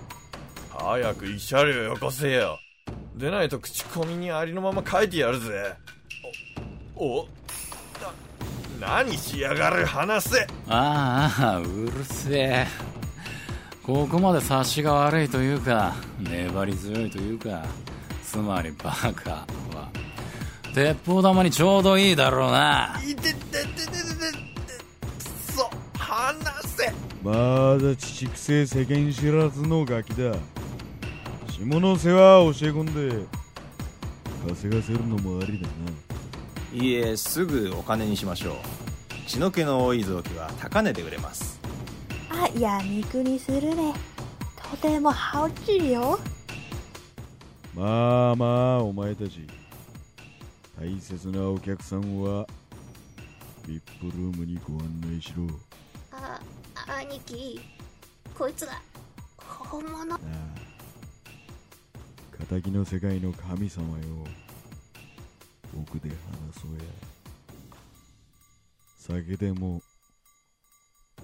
[0.69, 2.59] 早く慰謝料よこせよ。
[3.15, 5.73] でないと口コミにありのまま書いてやるぜ。
[6.95, 7.27] お、お、
[8.79, 10.47] な、何しやがる話せ。
[10.67, 12.67] ああうるせえ
[13.81, 17.63] ここまで察しが悪いというか粘り強いというか
[18.23, 19.89] つまりバカは
[20.73, 24.54] 鉄砲玉にちょうどいいだろうないてててててて
[26.05, 26.93] 話せ。
[27.23, 27.31] ま
[27.81, 30.35] だ父くせえ世間知らずのガキだ
[31.49, 33.25] 下の世話を教え込んで
[34.47, 35.73] 稼がせるのもありだな
[36.73, 38.55] いいえ、すぐお金にしましょう。
[39.25, 41.59] 血の気の多い臓器は高値で売れます。
[42.29, 43.93] あ、いや、肉にするね。
[44.71, 46.19] とてもハウチるよ。
[47.73, 49.47] まあまあお前たち
[50.79, 52.45] 大切なお客さんは
[53.67, 55.47] VIP ルームにご案内しろ
[56.87, 57.59] 兄貴
[58.37, 58.81] こいつら
[59.37, 60.05] 本物。
[60.05, 60.19] なあ。
[62.49, 64.25] 敵の世界の神様よ。
[65.77, 66.15] 奥で話
[66.61, 66.83] そうや。
[68.97, 69.81] 酒でも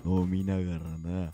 [0.05, 1.33] 飲みながらな。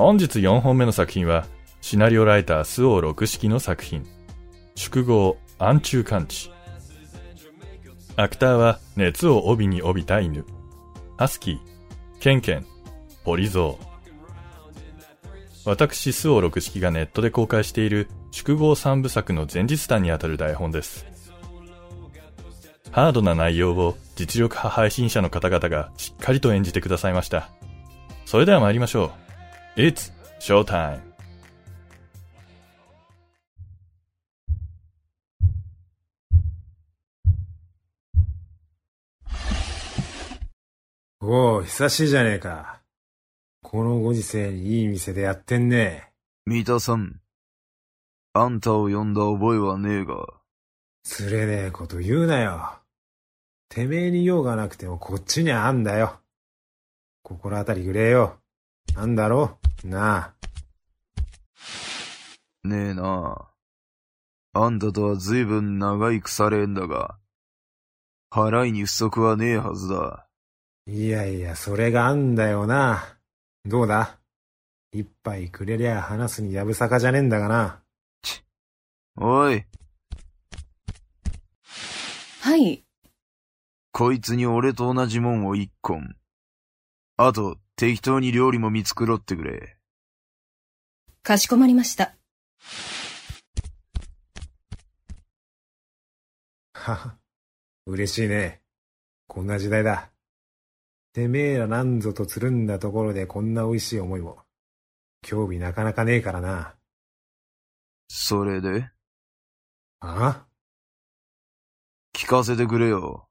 [0.00, 1.46] 本日4本目の作品は、
[1.82, 4.06] シナリオライタースオ六式の作品、
[4.74, 6.50] 宿号暗中感知。
[8.16, 10.46] アクターは熱を帯に帯びた犬、
[11.18, 11.58] ハスキー、
[12.18, 12.66] ケンケン、
[13.24, 13.86] ポリゾー。
[15.66, 21.04] 私、スオ六式がネットで公開している宿号三部作の前日談にあたる台本です。
[22.90, 27.50] ハードな内容を実力派配信者の方々がしっかりと演じてくださいました。
[28.24, 29.29] それでは参りましょう。
[29.76, 31.00] It's Showtime!
[41.20, 42.80] おお、久しいじゃねえか。
[43.62, 46.10] このご時世にいい店でやってんね。
[46.46, 47.20] 三田さん。
[48.32, 50.26] あんたを呼んだ覚えはねえが。
[51.04, 52.80] つれねえこと言うなよ。
[53.68, 56.18] てめえに用がなくてもこっちにあんだよ。
[57.22, 58.40] 心当たりくれよ。
[58.96, 60.34] あんだろなあ。
[62.64, 63.50] ねえな
[64.52, 64.60] あ。
[64.64, 67.16] あんたとは随分長い腐れんだが、
[68.30, 70.26] 払いに不足はねえはずだ。
[70.86, 73.16] いやいや、それがあんだよな。
[73.64, 74.18] どうだ？
[74.92, 77.80] 一杯くれりゃ話すにやぶさかじゃねえんだがな。
[78.22, 78.42] ち、
[79.16, 79.64] おい。
[82.40, 82.84] はい。
[83.92, 86.16] こいつに俺と同じもんを一本。
[87.16, 89.78] あと、適当に料理も見繕ってくれ。
[91.22, 92.14] かしこまりました。
[96.74, 97.16] はは、
[97.86, 98.60] 嬉しいね。
[99.26, 100.10] こんな時代だ。
[101.14, 104.42] てめえらなんぞとつるんだところでこんな美味しい思いも、
[105.22, 106.74] 興味なかなかねえからな。
[108.08, 108.90] それで？
[110.00, 110.44] あ？
[112.12, 113.29] 聞かせてくれよ。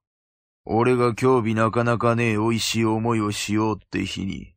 [0.72, 4.54] 俺が興味なかなかねえ美味しい思いをしようって日に、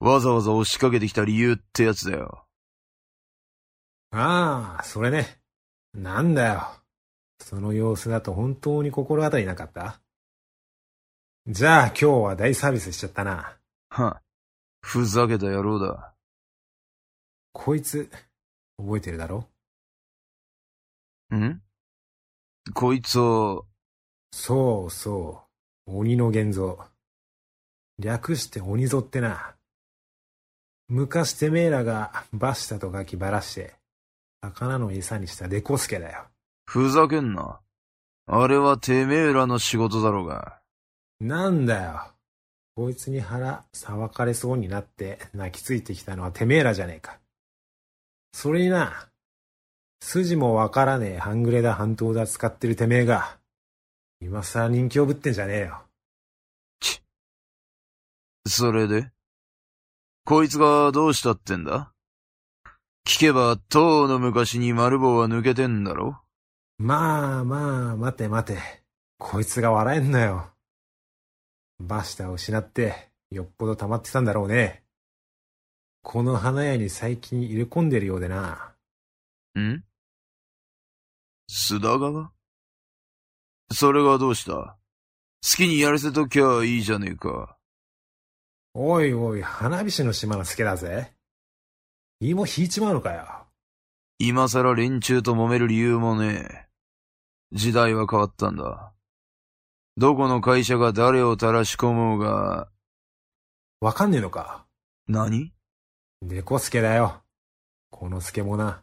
[0.00, 2.46] わざわざ押しかけてきた理由ってやつだよ。
[4.10, 5.38] ああ、それね。
[5.94, 6.66] なんだよ。
[7.38, 10.00] その様子だと本当に心当たりなかった？
[11.46, 13.56] じゃあ今日は大サービスしちゃったな。
[13.88, 14.20] は、
[14.80, 16.12] ふざけた野郎だ。
[17.52, 18.10] こいつ、
[18.78, 19.48] 覚えてるだろ？
[21.32, 21.62] ん？
[22.74, 23.68] こいつを、
[24.32, 25.44] そうそ
[25.86, 26.78] う、鬼の現像。
[27.98, 29.54] 略して鬼ぞってな。
[30.88, 33.74] 昔てめえらがバシタとガキばらして、
[34.42, 36.24] 魚の餌にしたデコスケだよ。
[36.66, 37.60] ふざけんな。
[38.26, 40.60] あれはてめえらの仕事だろうが。
[41.20, 42.12] なんだよ。
[42.74, 47.18] こいつに腹騒かれそうになって泣きついてきたのはてめえらじゃねえか。
[48.32, 49.08] それにな、
[50.02, 53.38] 筋もわからねえ半グレだ半島だ使ってるてめえが、
[54.20, 55.82] 今更人気をぶってんじゃねえよ。
[56.80, 57.02] ち。
[58.46, 59.10] それで？
[60.24, 61.92] こいつがどうしたってんだ？
[63.06, 66.20] 聞けば、とうの昔に丸棒は抜けてんだろ？
[66.78, 68.60] まあまあ、待て待て。
[69.18, 70.50] こいつが笑えんなよ。
[71.78, 74.82] バシタを失って、よっぽど溜まってたんだろうね。
[76.02, 78.74] この花屋に最近入れ込んでるようでな。
[79.58, 79.84] ん？
[81.50, 82.32] 須田川
[83.72, 84.52] それがどうした？
[84.52, 84.76] 好
[85.42, 87.56] きにやらせときゃいいじゃねえか。
[88.74, 91.12] おいおい、花火師の島の助だぜ。
[92.20, 93.46] 芋引いちまうのかよ。
[94.18, 96.66] 今更連中と揉める理由もねえ。
[97.52, 98.92] 時代は変わったんだ。
[99.96, 102.68] どこの会社が誰を垂らし込もうが。
[103.80, 104.66] わかんねえのか
[105.08, 105.52] 何？
[106.22, 107.22] 猫助だよ。
[107.90, 108.82] この助もな。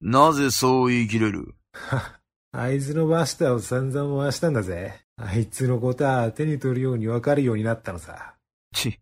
[0.00, 1.54] なぜそう言い切れる？
[2.54, 5.00] あいつのバスターを散々回したんだぜ。
[5.16, 8.34] あいつのことは手に取るようにわかるようになったのさ。
[8.74, 9.00] ち、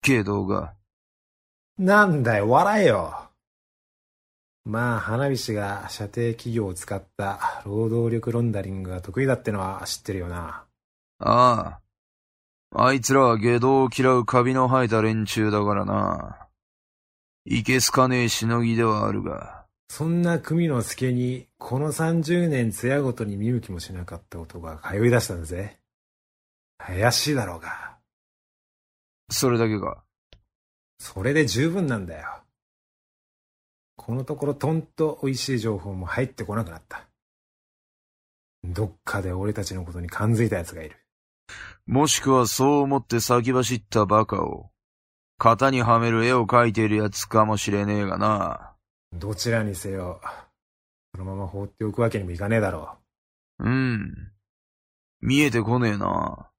[0.00, 0.72] けどが。
[1.78, 3.28] なんだよ、笑えよ。
[4.64, 10.64] まあ、花火師が射程企業を使った労働力ロンダリングが得意だってのは知ってるよな。
[11.20, 11.80] あ
[12.70, 12.84] あ。
[12.86, 16.48] あいつらは下道を嫌うカビの生えた連中だからな。
[17.44, 19.57] いけすかねえしのぎではあるが。
[19.88, 25.78] そんな組の助に、この30年艶ごとに見向きもしなかった男が通い出したんだぜ。
[26.78, 27.96] 怪しいだろうが。
[29.30, 30.04] それだけか。
[30.98, 32.42] それで十分なんだよ。
[33.96, 37.08] このところとんと美味しい情報も入ってこなくなった。
[38.64, 40.96] どっかで俺たちのことに感づいた奴がいる。
[41.86, 44.70] もしくはそう思って先走ったバカを、
[45.38, 48.74] 型にはめる絵を描いている奴かもしれねえがな。
[49.12, 50.20] どちらにせよ、
[51.12, 52.98] このまま放っておくわけにもいかねえだろ
[53.58, 53.64] う。
[53.64, 54.32] うん。
[55.20, 56.50] 見えてこねえな。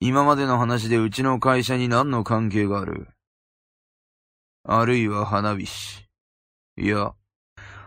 [0.00, 3.08] 今までの話でうちの会社に何の関係がある？
[4.64, 6.06] あるいは花火師。
[6.76, 7.14] いや、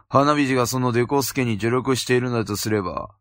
[0.10, 3.12] 花火師がそのデコ助に助力しているのだとすれば、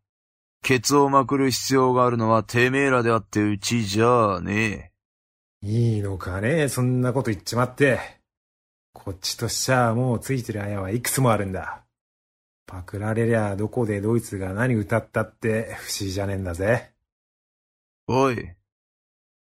[0.63, 4.91] ケツをまくる必要があるのはてめえらであってうちじゃあね
[5.63, 5.67] え。
[5.67, 8.16] いいのかねそんなこと言っちまって。
[9.03, 11.85] こっちとしちゃもうついてる綾はいくつもあるんだ。
[12.65, 16.91] パクられりゃどこでドイツが何歌ったって不思議じゃねえんだぜ。
[18.07, 18.55] おい、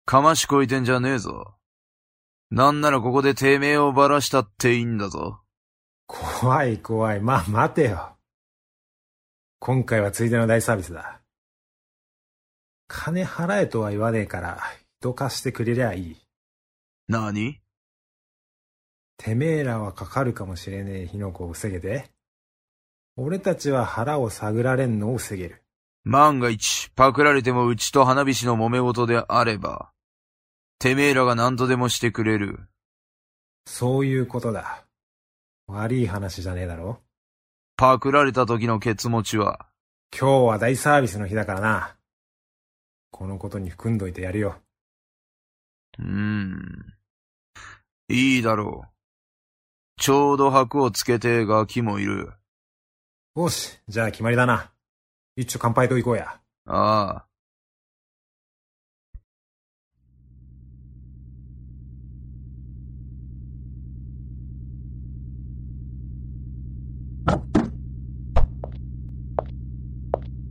[0.04, 1.54] かましこいてんじゃねえぞ。
[2.50, 5.40] なんならここでてめえをばらしたっていいんだぞ。
[6.06, 7.20] 怖い怖い。
[7.20, 8.16] まあ待てよ。
[9.58, 11.20] 今回はついでの大サービスだ。
[12.86, 14.60] 金払えとは言わねえから、
[15.00, 16.16] 人貸してくれりゃいい。
[17.08, 17.60] 何？
[19.18, 22.08] てめえらはかかるかもしれねえ火の粉を防げて、
[23.16, 25.62] 俺たちは腹を探られんのを防げる。
[26.04, 29.90] 万が一、パクられてもうちと花火師の揉め事であれば、
[30.78, 32.60] てめえらが何とでもしてくれる。
[33.66, 34.86] そういうことだ。
[35.66, 37.00] 悪い話じゃねえだろ
[37.76, 39.66] パクられた時のケツ持ちは。
[40.16, 41.96] 今日は大サービスの日だからな。
[43.10, 44.56] このことに含んどいてやるよ。
[45.98, 46.94] うーん。
[48.08, 48.97] いいだろう。
[49.98, 52.30] ちょうど箔をつけてガキもいる。
[53.34, 54.70] よし、じゃあ決まりだな。
[55.34, 56.40] 一丁乾杯と行こうや。
[56.66, 57.24] ああ。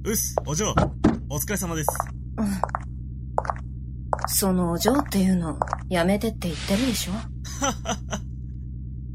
[0.04, 0.74] うっす、お嬢。
[1.30, 1.88] お疲れ様です。
[2.38, 2.48] うん。
[4.28, 5.58] そのお嬢っていうの、
[5.89, 7.14] やめてって言ってるでしょ？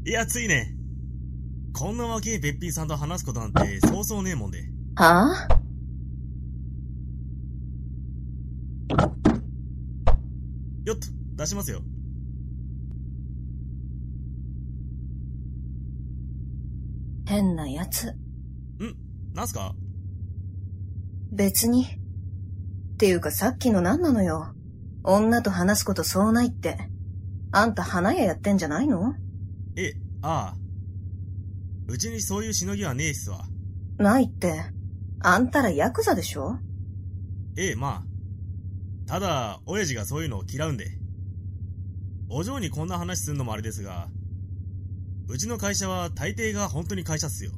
[0.05, 0.75] いや、ついね。
[1.73, 4.63] こんな若えべっぴんさんと話すことなんて、そうそうねえもんで。
[4.95, 5.47] はあ？
[10.85, 11.79] よっと、出しますよ。
[17.25, 18.09] 変なやつ。
[18.09, 18.13] ん？
[19.33, 19.73] なんすか？
[21.31, 21.85] 別に。
[21.85, 24.53] っていうかさっきの何なのよ。
[25.03, 26.77] 女と話すことそうないって。
[27.53, 29.15] あんた花屋やってんじゃないの？
[29.75, 30.57] え、ああ。
[31.87, 33.45] うちにそういうしのぎはねえっすわ。
[33.97, 34.63] ないって。
[35.21, 36.57] あんたらヤクザでしょ？
[37.57, 39.07] ええ、まあ。
[39.07, 40.87] ただ、親父がそういうのを嫌うんで。
[42.29, 44.07] お嬢にこんな話すんのもあれですが、
[45.27, 47.51] うちの会社は大抵が本当に会社っすよ。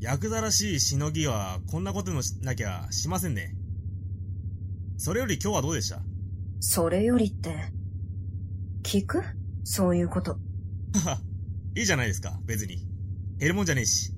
[0.00, 3.54] ヤクザらしいしのぎはこんなことのしなきゃしませんね。
[4.96, 6.00] それより今日はどうでした？
[6.60, 7.54] それよりって。
[8.82, 9.22] 聞く？
[9.70, 10.38] そういうこと。
[11.76, 12.86] いいじゃないですか、別に。
[13.38, 14.14] 減るもんじゃねえし。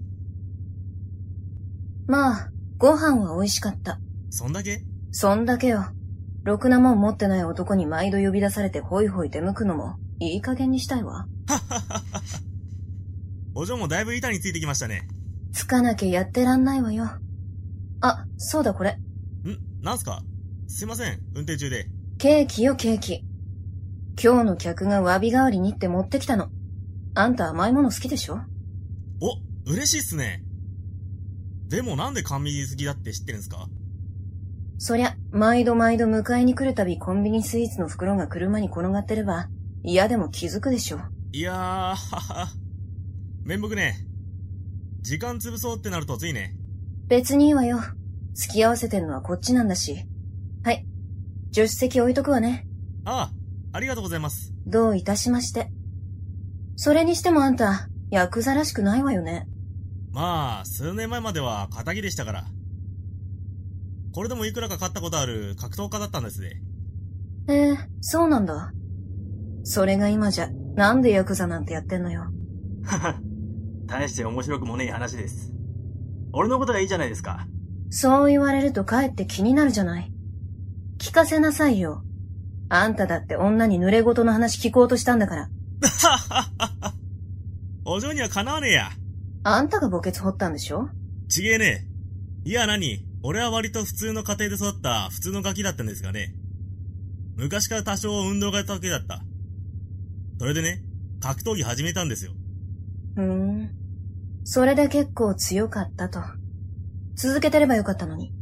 [2.06, 3.98] まあ、ご飯は美味しかった。
[4.30, 4.84] そんだけ？
[5.10, 5.86] そんだけよ。
[6.44, 11.26] ろくなもん持ってない男に毎度呼び出されてホイホイ出向くのも、いい加減にしたいわ。
[13.54, 15.02] お嬢もだいぶ板についてきましたね。
[15.52, 17.10] つかなきゃやってらんないわよ。
[18.00, 18.92] あ、そうだこれ。
[18.92, 18.98] ん？
[19.82, 20.22] なんすか？
[20.68, 21.90] すいません、運転中で。
[22.18, 23.24] ケーキよケーキ。
[24.22, 26.48] 今日の客が詫び代わりにって持ってきたの。
[27.14, 28.40] あんた甘いもの好きでしょ？
[29.22, 29.38] お、
[29.70, 30.42] 嬉しいっすね。
[31.68, 33.66] でもなんで甘味好きだって知ってるんすか？
[34.76, 39.48] そりゃ、毎度毎度迎えに来るたびコンビニスイーツの袋が車に転がってれば、
[39.82, 41.00] 嫌でも気づくでしょ。
[41.32, 42.48] いやー、はは。
[43.44, 43.94] 面目ね。
[45.00, 46.54] 時間潰そうってなるとついね。
[47.08, 47.80] 別にいいわよ。
[48.34, 50.04] 付き合わせてんのはこっちなんだし。
[50.62, 50.86] はい。
[51.52, 52.66] 助手席置いとくわね。
[53.06, 53.39] ああ、
[53.72, 54.52] ありがとうございます。
[54.66, 55.70] どういたしまして。
[56.76, 59.46] それにしてもあんた、ヤクザらしくないわよね。
[60.12, 62.44] まあ、数年前までは仇でしたから。
[64.12, 66.60] これでもいくらか買ったことある格闘家だったんですね。
[67.48, 68.72] ええそうなんだ。
[69.62, 72.26] それが今じゃ、なんでヤクザなんてやってんのよ。
[72.84, 73.20] はは、
[73.86, 75.52] 大して面白くもねえ話です。
[76.32, 77.46] 俺のことがいいじゃないですか。
[77.90, 80.12] そう言われるとかえって気になるじゃない。
[80.98, 82.02] 聞かせなさいよ。
[82.72, 85.48] あんただって女に濡れ言の話聞こうとしたんだから。
[87.84, 88.90] お嬢にはかなわねえや。
[89.42, 90.88] あんたが墓穴掘ったんでしょ？
[91.28, 91.86] ちげえね
[92.44, 92.48] え。
[92.48, 93.04] いや何？
[93.22, 96.32] 俺は割と普通の家庭で育った普通のガキだったんですがね。
[97.36, 99.20] 昔から多少運動が得意だった。
[100.38, 100.82] それでね、
[101.20, 102.32] 格闘技始めたんですよ。
[103.16, 103.70] ふーん。
[104.44, 106.20] それで結構強かったと。
[107.16, 108.32] 続けてればよかったのに。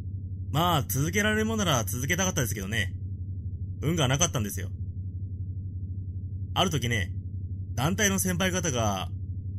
[0.52, 2.92] まあ、続けられるもんなら続けたかったですけどね。
[3.82, 4.68] 運がなかったんですよ。
[6.54, 7.12] ある時ね、
[7.74, 9.08] 団体の先輩方が、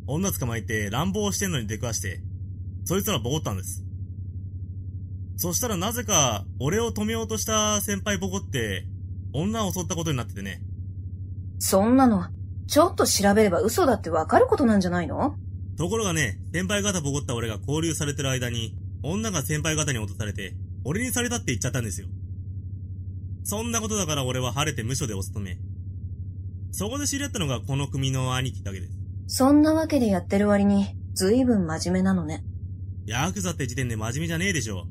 [0.07, 2.21] 女捕まえて乱暴してんのに出くわして、
[2.83, 3.85] そいつらボコったんです。
[5.37, 8.85] そしたらなぜか、俺を止めようとした先輩ボコって、
[9.31, 10.61] 女を襲ったことになっててね。
[11.59, 12.25] そんなの、
[12.67, 15.35] ちょっと調べれば嘘だってわかることなんじゃないの？
[15.77, 22.07] ところがね、先輩方ボコった俺が交流されてる間に、女が先輩方に落とされて、俺にされたって言っちゃったんですよ。
[23.43, 25.57] そんなことだから俺は晴れて無所でお勤め。
[26.71, 28.93] そこで知り合ったのがこの組の兄貴だけです。
[29.27, 32.43] そんなわけでやってる割に、ずいぶん真面目なのね。
[33.05, 34.85] ヤクザって時点で真面目じゃねえでしょ。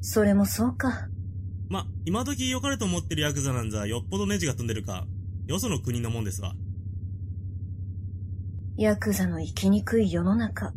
[0.00, 1.08] それもそうか。
[1.68, 5.06] ま、今時良かれと思ってるヤクザなんざよっぽどネジが飛んでるか、
[5.46, 6.54] よその国のもんですわ。
[8.76, 10.72] ヤクザの生きにくい世の中。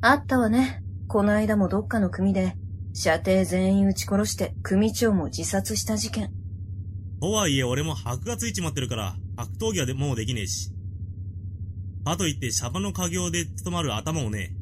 [0.00, 0.82] あったわね。
[1.06, 2.56] この間もどっかの組で、
[2.96, 6.30] 射程全員撃ち殺して組長も自殺した事件。
[7.20, 10.70] とはいえ俺も箔がついちまってるから、格闘技はでもうできねえし。
[12.04, 14.54] かといってシャバの家業で務まる頭もね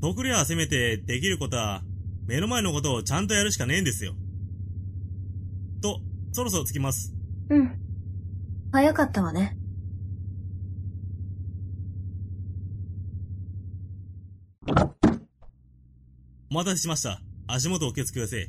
[0.00, 1.82] とくりゃせめてできることは、
[2.26, 4.14] 目の前のことをちゃんとやるしかねえんですよ。
[5.82, 6.00] と、
[6.32, 7.12] そろそろ着きます。
[7.50, 7.78] うん。
[8.72, 9.58] 早かったわね。
[16.50, 17.20] お待たせしました。
[17.48, 18.48] 足元お気をつけください。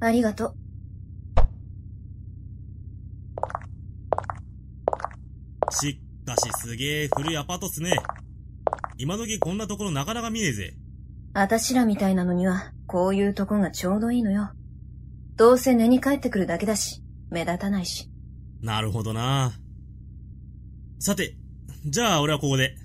[0.00, 0.54] ありがとう。
[5.70, 7.92] しっかしすげえ古いアパートっすね。
[8.96, 10.74] 今時こんなところなかなか見ねえぜ。
[11.34, 14.52] あたしらみたいなのには、こういうとこがちょうどいいのよ。
[15.36, 18.08] どうせ寝に帰ってくるだけだし、目立たないし。
[18.62, 19.52] なるほどな。
[21.00, 21.36] さて、
[21.84, 22.76] じゃあ俺はここで。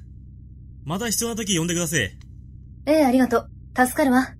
[0.83, 2.17] また必要な時呼んでください。
[2.85, 3.58] ええ、ありがとう。
[3.75, 4.35] 助かるわ。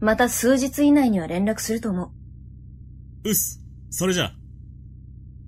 [0.00, 2.10] また数日以内には連絡すると思う。
[3.28, 3.60] うっす。
[3.90, 4.34] それじゃあ。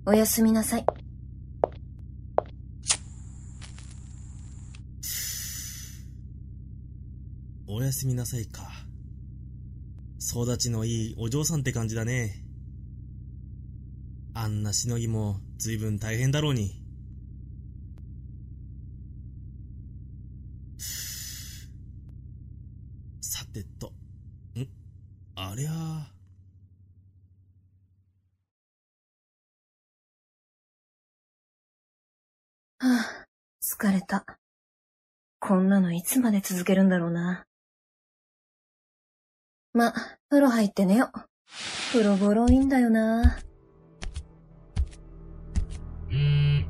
[0.05, 0.85] おやすみなさい。
[7.67, 8.63] おやすみなさいか。
[10.19, 12.43] 育ちのいいお嬢さんって感じだね。
[14.33, 16.81] あんなしのぎも随分大変だろうに。
[23.19, 23.93] さてと、
[24.55, 24.67] ん
[25.35, 25.73] ありゃあ。
[32.79, 33.27] はあ、
[33.59, 34.23] 疲れた。
[35.39, 37.47] こんなのいつまで続けるんだろうな。
[39.73, 39.93] ま、
[40.29, 41.09] 風呂入って寝よ。
[41.91, 43.39] 風呂ボロいんだよな。
[46.11, 46.65] ん？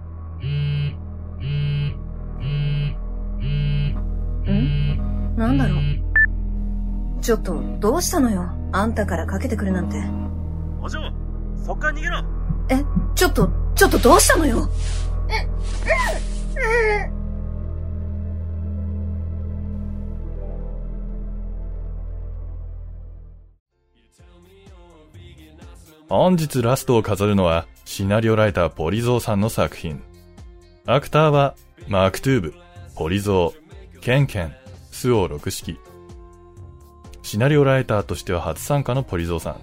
[5.36, 7.22] なんだろう。
[7.22, 8.57] ちょっと、どうしたのよ？
[8.72, 9.98] あんたからかけてくるなんて。
[10.82, 11.00] お嬢、
[11.66, 12.24] そっから逃げろ
[12.70, 12.84] え、
[13.16, 14.70] ちょっと、ちょっとどうしたのよ。
[26.10, 30.02] 本日ラストを飾るのは、シナリオライターポリゾーさんの作品。
[30.86, 31.56] アクターは、
[31.88, 32.54] マークトゥーブ、
[32.96, 34.54] ポリゾー、ケンケン、
[34.92, 35.78] スオ六式。
[37.28, 39.58] シナリオライターとしては初参加のポリゾーさん。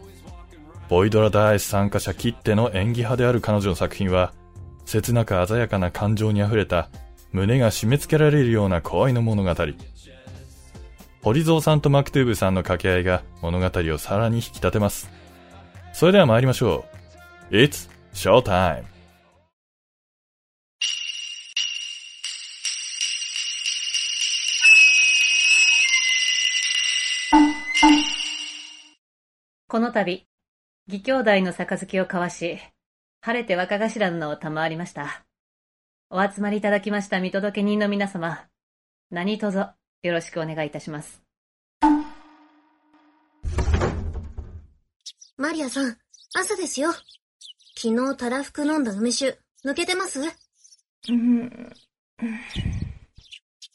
[0.90, 4.34] ボイドラダイス参加者きっての演技派である彼女の作品は、
[4.84, 6.90] 切なく鮮やかな感情に溢れた、
[7.32, 9.54] 胸が締め付けられるような恋の物語。
[11.22, 15.10] ポリゾーさんとマクトゥーブさんの掛け合いが物語をさらに引き立てます。
[15.94, 16.84] それでは参りましょ
[17.50, 17.56] う。
[17.56, 18.93] It's Showtime!
[29.74, 30.24] この度、
[30.86, 32.60] 義兄弟の杯を交わし、
[33.22, 35.24] 晴れて若頭の名を賜りました。
[36.10, 38.46] お集まりいただきました見届け人の皆様、
[39.10, 41.20] 何卒よろしくお願いいたします。
[45.36, 45.96] マリアさん、
[46.36, 46.92] 朝ですよ。
[47.76, 50.20] 昨日たらふく飲んだ梅酒、抜けてます？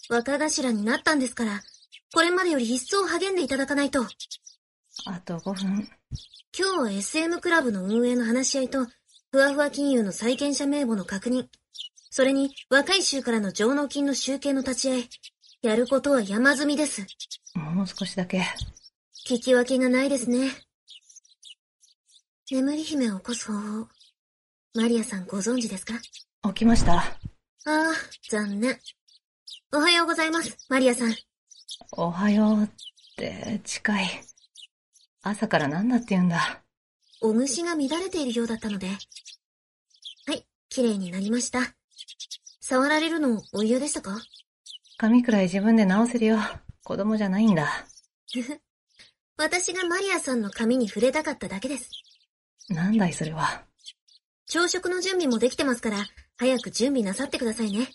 [0.10, 1.60] 若頭になったんですから、
[2.14, 4.06] これまでより一層励んでいただかないと。
[5.06, 5.90] あと5分。
[6.58, 8.86] 今日 SM クラブの運営の話し合いと、
[9.32, 11.48] ふわふわ金融の債権者名簿の確認、
[12.10, 15.10] それに若い衆からの上納金の集計の立ち会い、
[15.62, 17.06] やることは山積みです。
[17.56, 18.44] もう少しだけ。
[19.28, 20.50] 聞き分けがないですね。
[22.52, 23.88] 眠り姫を起こす方法、
[24.74, 25.94] マリアさんご存知ですか？
[26.50, 26.96] 起きました。
[26.96, 27.10] あ
[27.66, 27.94] あ、
[28.30, 28.80] 残念。
[29.72, 31.16] おはようございます、マリアさん。
[31.92, 32.68] おはようっ
[33.18, 34.29] て近い。
[35.22, 36.64] 朝から何だって言うんだ。
[37.22, 38.88] お虫が乱れているようだったので。
[40.28, 41.60] はい、綺麗になりました。
[42.62, 44.18] 触られるのお嫌でしたか？
[44.98, 46.38] 髪くらい自分で直せるよ。
[46.84, 47.68] 子供じゃないんだ。
[48.34, 48.60] ふふ。
[49.38, 51.90] 私がマリアさんの髪に触れたかっただけです。
[52.70, 53.64] なんだいそれは。
[54.48, 56.06] 朝食の準備もできてますから、
[56.38, 57.90] 早く準備なさってくださいね。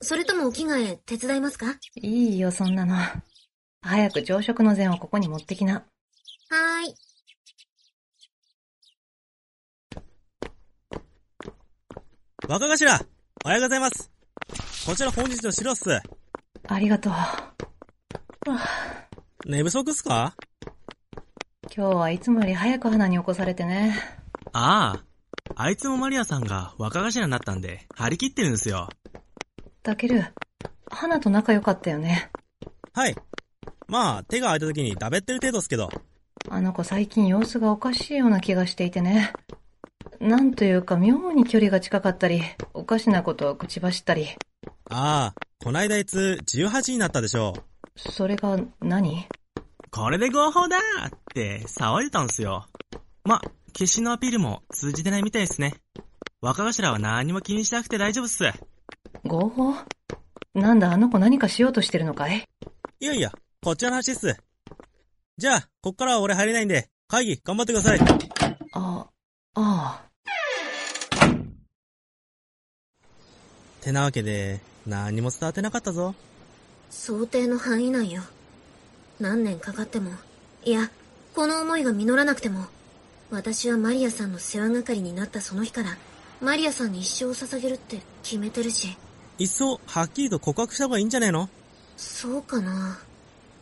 [0.00, 1.76] それともお着替え手伝いますか？
[1.96, 2.96] いいよ、そんなの。
[3.80, 5.84] 早く朝食の膳をここに持ってきな。
[6.54, 6.94] はーい。
[12.48, 13.00] 若頭
[13.44, 14.12] おはようございます
[14.86, 16.00] こちら本日の白っす。
[16.68, 17.12] ありがとう。
[19.46, 20.36] 寝不足っすか？
[21.76, 23.96] 今日はいつもより早く花に起こされてね。
[24.52, 25.04] ああ。
[25.56, 28.88] あいつもマリアさんが若頭になったんで、張り切ってるんですよ。
[29.82, 30.24] たける、
[30.88, 32.30] 花と仲良かったよね。
[32.92, 33.16] はい。
[33.88, 35.90] まあ、手が空いた時にダベってる程度っすけど。
[36.50, 39.32] あの子最近様子がおかしいような気がしていてね。
[40.20, 42.42] なんというか妙に距離が近かったり、
[42.74, 44.28] おかしなことを口走ったり。
[44.90, 47.54] ああ、こないだあいつ18になったでしょ。
[47.96, 49.26] それが何？
[49.90, 52.66] これで合法だって騒いでたんすよ。
[53.24, 53.40] ま、
[53.72, 55.74] 決心のアピールも通じてないみたいですね。
[56.40, 58.44] 若頭は何も気にしなくて大丈夫っす。
[59.24, 59.74] 合法？
[60.54, 62.44] なんだあの子何かしようとしてるのかい？
[63.00, 63.32] いやいや、
[63.62, 64.36] こっちの話っす。
[65.36, 67.98] じゃあ、こっからは俺入れないんで、会議頑張ってください。
[68.72, 69.08] あ、
[69.54, 70.04] ああ。
[73.80, 76.14] てなわけで、何も伝わってなかったぞ。
[76.88, 78.22] 想定の範囲内よ。
[79.18, 80.12] 何年かかっても、
[80.64, 80.92] いや、
[81.34, 82.66] この思いが実らなくても、
[83.32, 85.96] 私はマリアさんの世話係になったその日から、
[86.40, 88.96] マリアさんに一生を捧げるって決めてるし。
[89.38, 91.48] いっそ、はっきりと告白した方がいいんじゃねえの？
[91.96, 93.00] そうかな。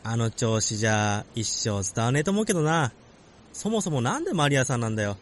[0.05, 2.93] あの調子じゃ、一生伝わねえと思うけどな。
[3.53, 5.17] そもそもなんでマリアさんなんだよ。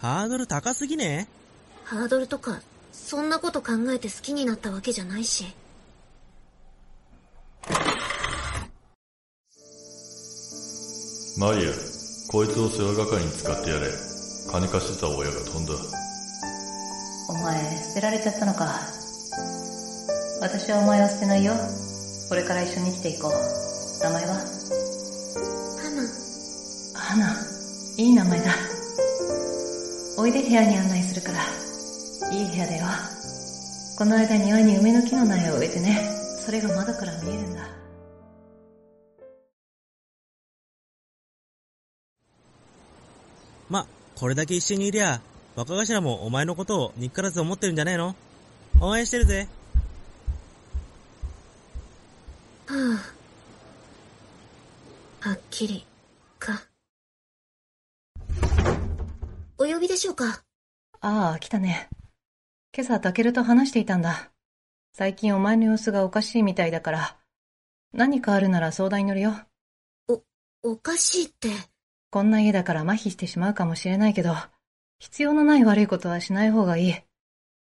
[0.00, 1.28] ハードル高すぎね
[1.84, 2.60] ハードルとか、
[2.92, 5.44] そんなこと考えて好きになったわけじゃないし。
[11.38, 11.70] マリア、
[12.28, 13.86] こいつを世話係に使ってやれ。
[14.50, 15.72] 金貸してた親が飛んだ。
[17.28, 18.80] お前、捨てられちゃったのか。
[20.40, 21.54] 私はお前を捨てないよ。
[22.28, 23.65] これから一緒に生きていこう。
[24.02, 24.34] 名前は？
[25.80, 26.02] 花。
[26.94, 27.36] 花。
[27.96, 28.50] いい名前だ。
[30.18, 31.38] おいで部屋に案内するから。
[32.32, 32.86] いい部屋だよ。
[33.98, 36.10] この間庭に梅の木の苗を植えてね。
[36.44, 37.68] それが窓から見えるんだ。
[43.70, 45.20] ま、これだけ一緒にいりゃ、
[45.56, 48.14] 若頭もお前のことを憎からず思ってるんじゃねえの？
[48.80, 49.48] 応援してるぜ。
[52.66, 52.74] は
[53.12, 53.15] あ。
[55.26, 55.84] はっきり、
[56.38, 56.62] か。
[59.58, 60.44] お呼びでしょうか？
[61.00, 61.88] ああ、来たね。
[62.72, 64.30] 今朝、タケルと話していたんだ。
[64.92, 67.16] 最近お前の様子がおかしいみたいだから、
[67.92, 69.34] 何かあるなら相談に乗るよ。
[70.06, 70.22] お、
[70.62, 71.48] おかしいって。
[72.10, 74.32] こんな家だから麻痺してしまうかもしれないけど、
[75.00, 76.94] 必要のない悪いことはしない方がいい。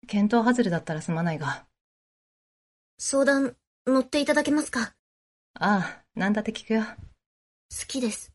[0.07, 1.67] 検討外れだったらすまないが。
[2.97, 4.95] 相談、乗っていただけますか？
[5.59, 6.83] ああ、なんだって聞くよ。
[7.75, 8.31] 好きです。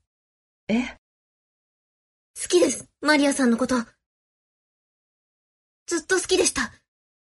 [0.67, 0.83] え？
[0.83, 3.77] 好きです、マリアさんのこと。
[5.87, 6.73] ずっと好きでした。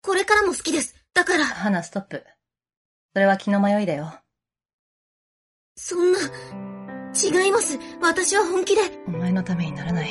[0.03, 0.95] これからも好きです。
[1.15, 1.45] だから。
[1.45, 2.25] 花、ストップ。
[3.13, 4.15] それは気の迷いだよ。
[5.77, 7.77] そんな、違います。
[8.01, 8.83] 私は本気で。
[9.09, 10.11] お前のためにならない。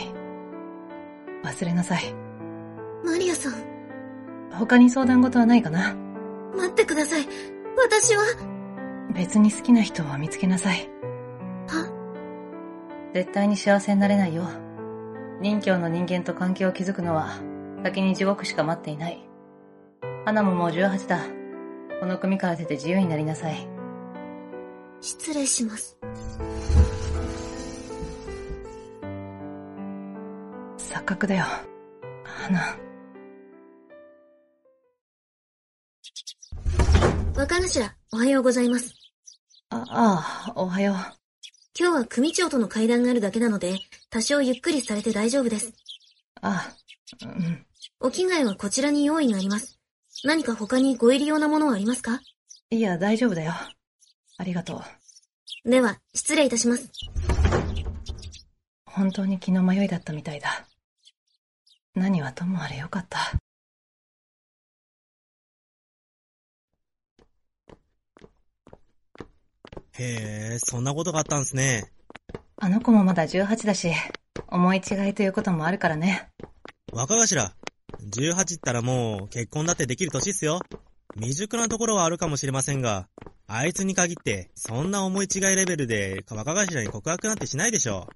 [1.46, 2.14] 忘れなさい。
[3.06, 5.96] マリアさん、他に相談事はないかな？
[6.56, 7.26] 待ってください。
[7.78, 8.24] 私は、
[9.14, 10.90] 別に好きな人を見つけなさい。
[13.16, 14.46] は絶対に幸せになれないよ。
[15.40, 17.40] 任教の人間と関係を築くのは、
[17.84, 19.22] 先に地獄しか待っていない。
[20.26, 21.20] 花ももう18だ。
[22.02, 23.68] この組から出て自由になりなさい。
[25.00, 25.98] 失礼します。
[30.78, 31.46] 錯覚だよ。
[32.24, 32.78] 花。
[37.38, 38.94] 若頭、おはようございます。
[39.70, 41.25] あ、ああ、おはよう。
[41.78, 45.74] 今日は組長との会談があるだけなので、多少ゆっくりされて大丈夫です。
[46.42, 47.66] ああ、うん。
[48.00, 49.78] お着替えはこちらに用意があります。
[50.24, 52.22] 何か他にご入り用なものはありますか？
[52.70, 53.52] いや、大丈夫だよ。
[54.38, 54.82] ありがと
[55.66, 55.70] う。
[55.70, 56.90] では、失礼いたします。
[58.86, 60.66] 本当に気の迷いだったみたいだ。
[61.94, 63.34] 何はともあれよかった。
[69.98, 71.92] へえ、そんなことがあったんすね。
[72.58, 73.92] あの子もまだ18だし、
[74.48, 76.30] 思い違いということもあるからね。
[76.92, 77.54] 若頭、
[78.02, 80.60] 18ったらもう結婚だってできる年っすよ。
[81.16, 83.08] 未熟なところはあるかもしれませんが、
[83.48, 88.10] あいつに限って、そんな思い違いレベルで若頭に告白なんてしないでしょ。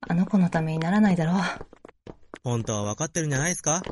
[0.00, 1.36] あの子のためにならないだろう。
[2.42, 3.82] 本当は分かってるんじゃないですか？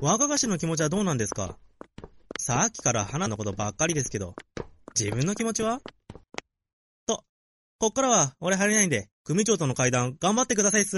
[0.00, 1.56] 若頭の気持ちはどうなんですか？
[2.38, 4.34] さっきから花のことばっかりですけど、
[4.98, 5.82] 自分の気持ちは？
[7.06, 7.22] と、
[7.78, 10.96] こっからは俺入れないんで、組長との会談頑張ってくださいっす。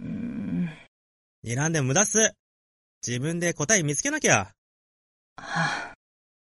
[0.00, 0.70] うーん。
[1.44, 2.32] 睨んで無駄っす。
[3.06, 4.52] 自分で答え見つけなきゃ。
[5.36, 5.92] はあ、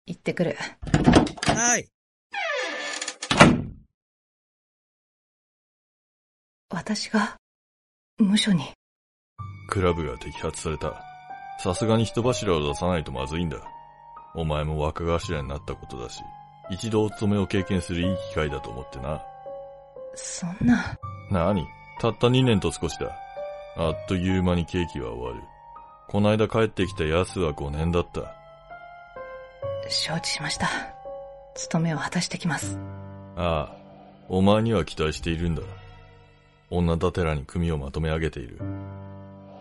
[0.08, 0.58] 行ってくる。
[1.46, 1.88] はい。
[6.72, 7.38] 私が、
[8.18, 8.74] 無所に。
[9.70, 11.00] クラブが摘発された。
[11.60, 13.58] さすがに人柱を出さないとまずいんだ。
[14.36, 16.22] お前も若頭になったことだし、
[16.70, 19.22] 一度お勤めを経験するいい機会だと思ってな。
[20.16, 20.98] そんな。
[21.30, 21.66] なに？
[22.00, 23.16] たった2年と少しだ。
[23.76, 25.44] あっという間に刑期は終わる。
[26.08, 28.36] こないだ帰ってきたヤスは5年だった。
[29.90, 30.68] 承知しました。
[31.56, 32.78] 務めを果たしてきます。
[33.36, 33.76] ああ、
[34.30, 35.62] お前には期待しているんだ。
[36.70, 38.60] 女だてらに組をまとめ上げている。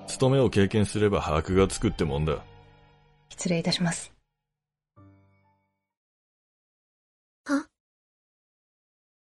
[0.06, 2.36] 務めを経験すれば把握がつくってもんだ。
[3.30, 4.11] 失礼いたします。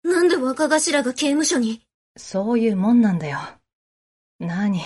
[0.05, 1.83] なんで若頭が刑務所に？
[2.17, 3.39] そういうもんなんだよ。
[4.39, 4.83] なに、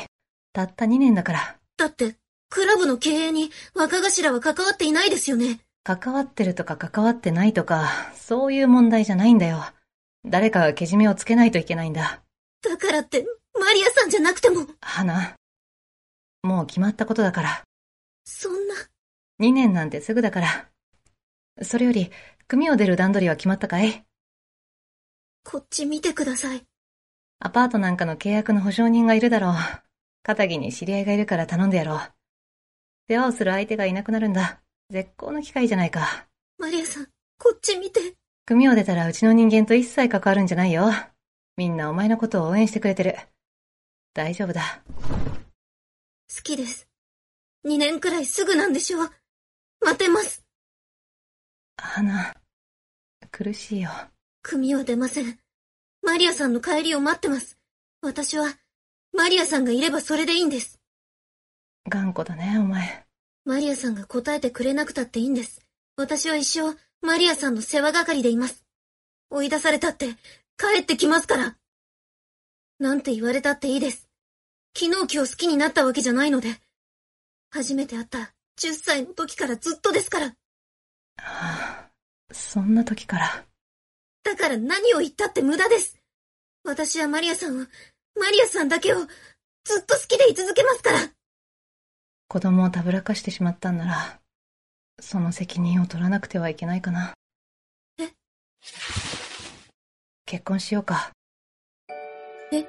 [0.53, 1.57] たった2年だから。
[1.77, 2.17] だって、
[2.49, 5.61] クラブの経営に若頭は関わっていないですよね。
[5.83, 9.65] 関わってるとか関わってないとか、そういう問題じゃないんだよ。
[10.25, 12.23] 誰かがけじめをつけないといけないんだ。
[12.63, 13.27] だからって、
[13.59, 14.67] マリアさんじゃなくても。
[14.81, 15.37] 花。
[16.43, 17.63] もう決まったことだから。
[18.25, 18.75] そんな。
[19.41, 20.69] 2年なんてすぐだから。
[21.63, 22.11] それより、
[22.49, 24.06] 組を出る段取りは決まったかい？
[25.49, 26.67] こっち見てください。
[27.39, 29.55] アパートなんかの契約の保証人がいるだろう。
[30.25, 32.01] 片木に知り合いがいるから頼んでやろう。
[33.09, 34.61] 世話をする相手がいなくなるんだ。
[34.91, 36.27] 絶好の機会じゃないか。
[36.59, 37.07] マリアさん、
[37.39, 38.01] こっち見て。
[38.45, 40.91] 組を出たらうちの人間と一切関わるんじゃないよ。
[41.57, 43.17] みんなお前のことを応援してくれてる。
[44.15, 44.83] 大丈夫だ。
[44.99, 46.89] 好きです。
[47.65, 49.11] 2年くらいすぐなんでしょう。
[49.81, 50.45] 待てます。
[51.77, 52.35] 花、
[53.31, 53.91] 苦しいよ。
[54.49, 55.41] 組は出ません。
[56.03, 57.59] マリアさんの帰りを待ってます。
[58.01, 58.47] 私は、
[59.13, 60.79] マリアさんがいればそれでいいんです。
[61.89, 63.05] 頑固だね、お前。
[63.45, 65.67] マリアさんが答えてくれなくたっていいんです。
[65.97, 68.65] 私は一生、マリアさんの世話係でいます。
[69.31, 70.11] 追い出されたって、
[70.57, 71.57] 帰ってきますから。
[72.79, 74.09] なんて言われたっていいです。
[74.79, 76.55] 昨日今日好きになったわけじゃないので。
[77.51, 80.37] 初めて会った10歳の時からずっとですから。
[82.31, 83.45] そんな時から。
[84.27, 85.97] だから何を言ったって無駄です。
[86.65, 87.67] 私はマリアさんを、
[88.19, 90.99] マリアさんだけを、ずっと好きでい続けますから。
[92.27, 94.19] 子供をたぶらかしてしまったんなら、
[95.01, 97.15] その責任を取らなくてはいけないかな。
[98.01, 98.11] え？
[100.27, 101.13] 結婚しようか。
[102.51, 102.65] え？
[102.65, 102.69] か、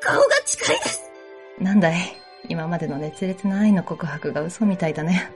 [0.00, 1.02] 顔が近いです。
[1.60, 2.16] なんだい？
[2.48, 5.30] 今までの熱烈な愛の告白が嘘みたいだね。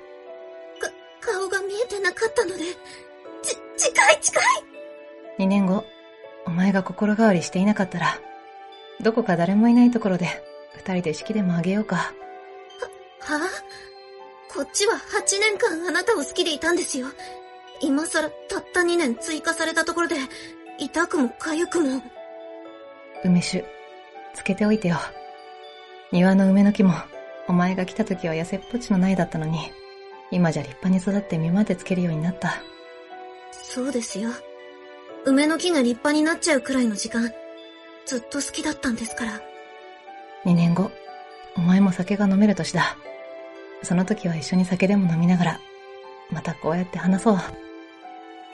[5.38, 5.84] 2年後、
[6.46, 8.18] お前が心変わりしていなかったら、
[9.00, 10.26] どこか誰もいないところで、
[10.74, 11.96] 二人で式でもあげようか。
[11.96, 12.12] は
[13.36, 13.40] あ？
[14.52, 14.98] こっちは8
[15.40, 17.06] 年間あなたを好きでいたんですよ。
[17.80, 20.16] 今更たった2年追加されたところで、
[20.78, 22.02] 痛くも痒くも。
[23.24, 23.64] 梅酒、
[24.34, 24.96] つけておいてよ。
[26.10, 26.94] 庭の梅の木も、
[27.46, 29.70] お前が来た時は痩せっぽちの苗だったのに、
[30.30, 32.60] 今じゃ立派に育って実までつけるようになった。
[33.52, 34.30] そうですよ。
[35.26, 37.32] 梅の木が立派になっちゃうくらいの時間、
[38.06, 39.40] ずっと好きだったんですから。
[40.44, 40.90] 2年後、
[41.56, 42.96] お前も酒が飲める年だ。
[43.82, 45.60] その時は一緒に酒でも飲みながら、
[46.30, 47.38] またこうやって話そう。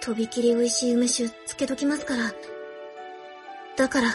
[0.00, 2.32] とびきり美味しい梅酒つけときますから。
[3.76, 4.08] だから、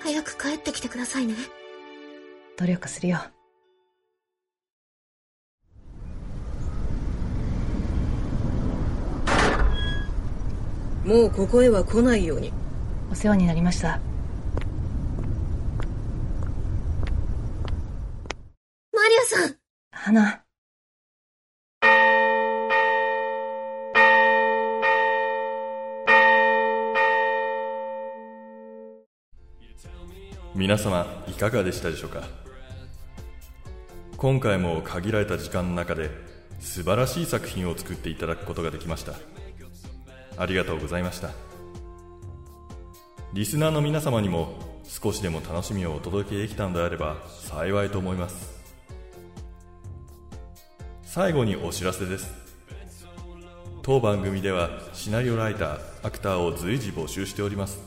[0.00, 1.34] 早く帰ってきてくださいね。
[2.56, 3.18] 努力するよ。
[11.04, 12.50] もうここへは来ないように。
[13.12, 14.00] お世話になりました。
[18.92, 19.56] マリアさん
[19.90, 20.40] 花。
[30.54, 32.22] 皆様いかがでしたでしょうか？
[34.16, 36.10] 今回も限られた時間の中で
[36.60, 39.12] 素晴らしい作品を作っていただくことができました
[40.36, 41.30] ありがとうございました。
[43.32, 44.54] リスナーの皆様にも
[44.84, 48.62] 少しでも楽しみをお届けできたのであれば幸いと思います。
[51.02, 52.32] 最後にお知らせです。
[53.82, 57.80] 当番組ではシナリオライターアクターを随時募集しております。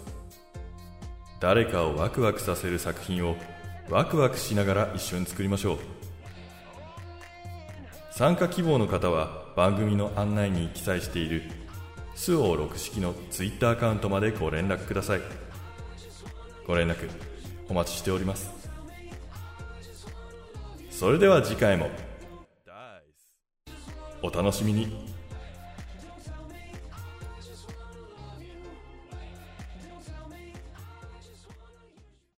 [1.39, 3.35] 誰かをワクワクさせる作品を
[3.89, 5.77] ワクワクしながら一緒に作りましょう。
[8.11, 11.43] 参加希望の方は番組の案内に記載している
[12.18, 15.22] スオー6式のツイッターアカウントまでご連絡ください。
[16.65, 17.07] ご連絡
[17.70, 18.49] お待ちしております。
[20.89, 21.91] それでは次回も。
[24.24, 25.07] お楽しみに。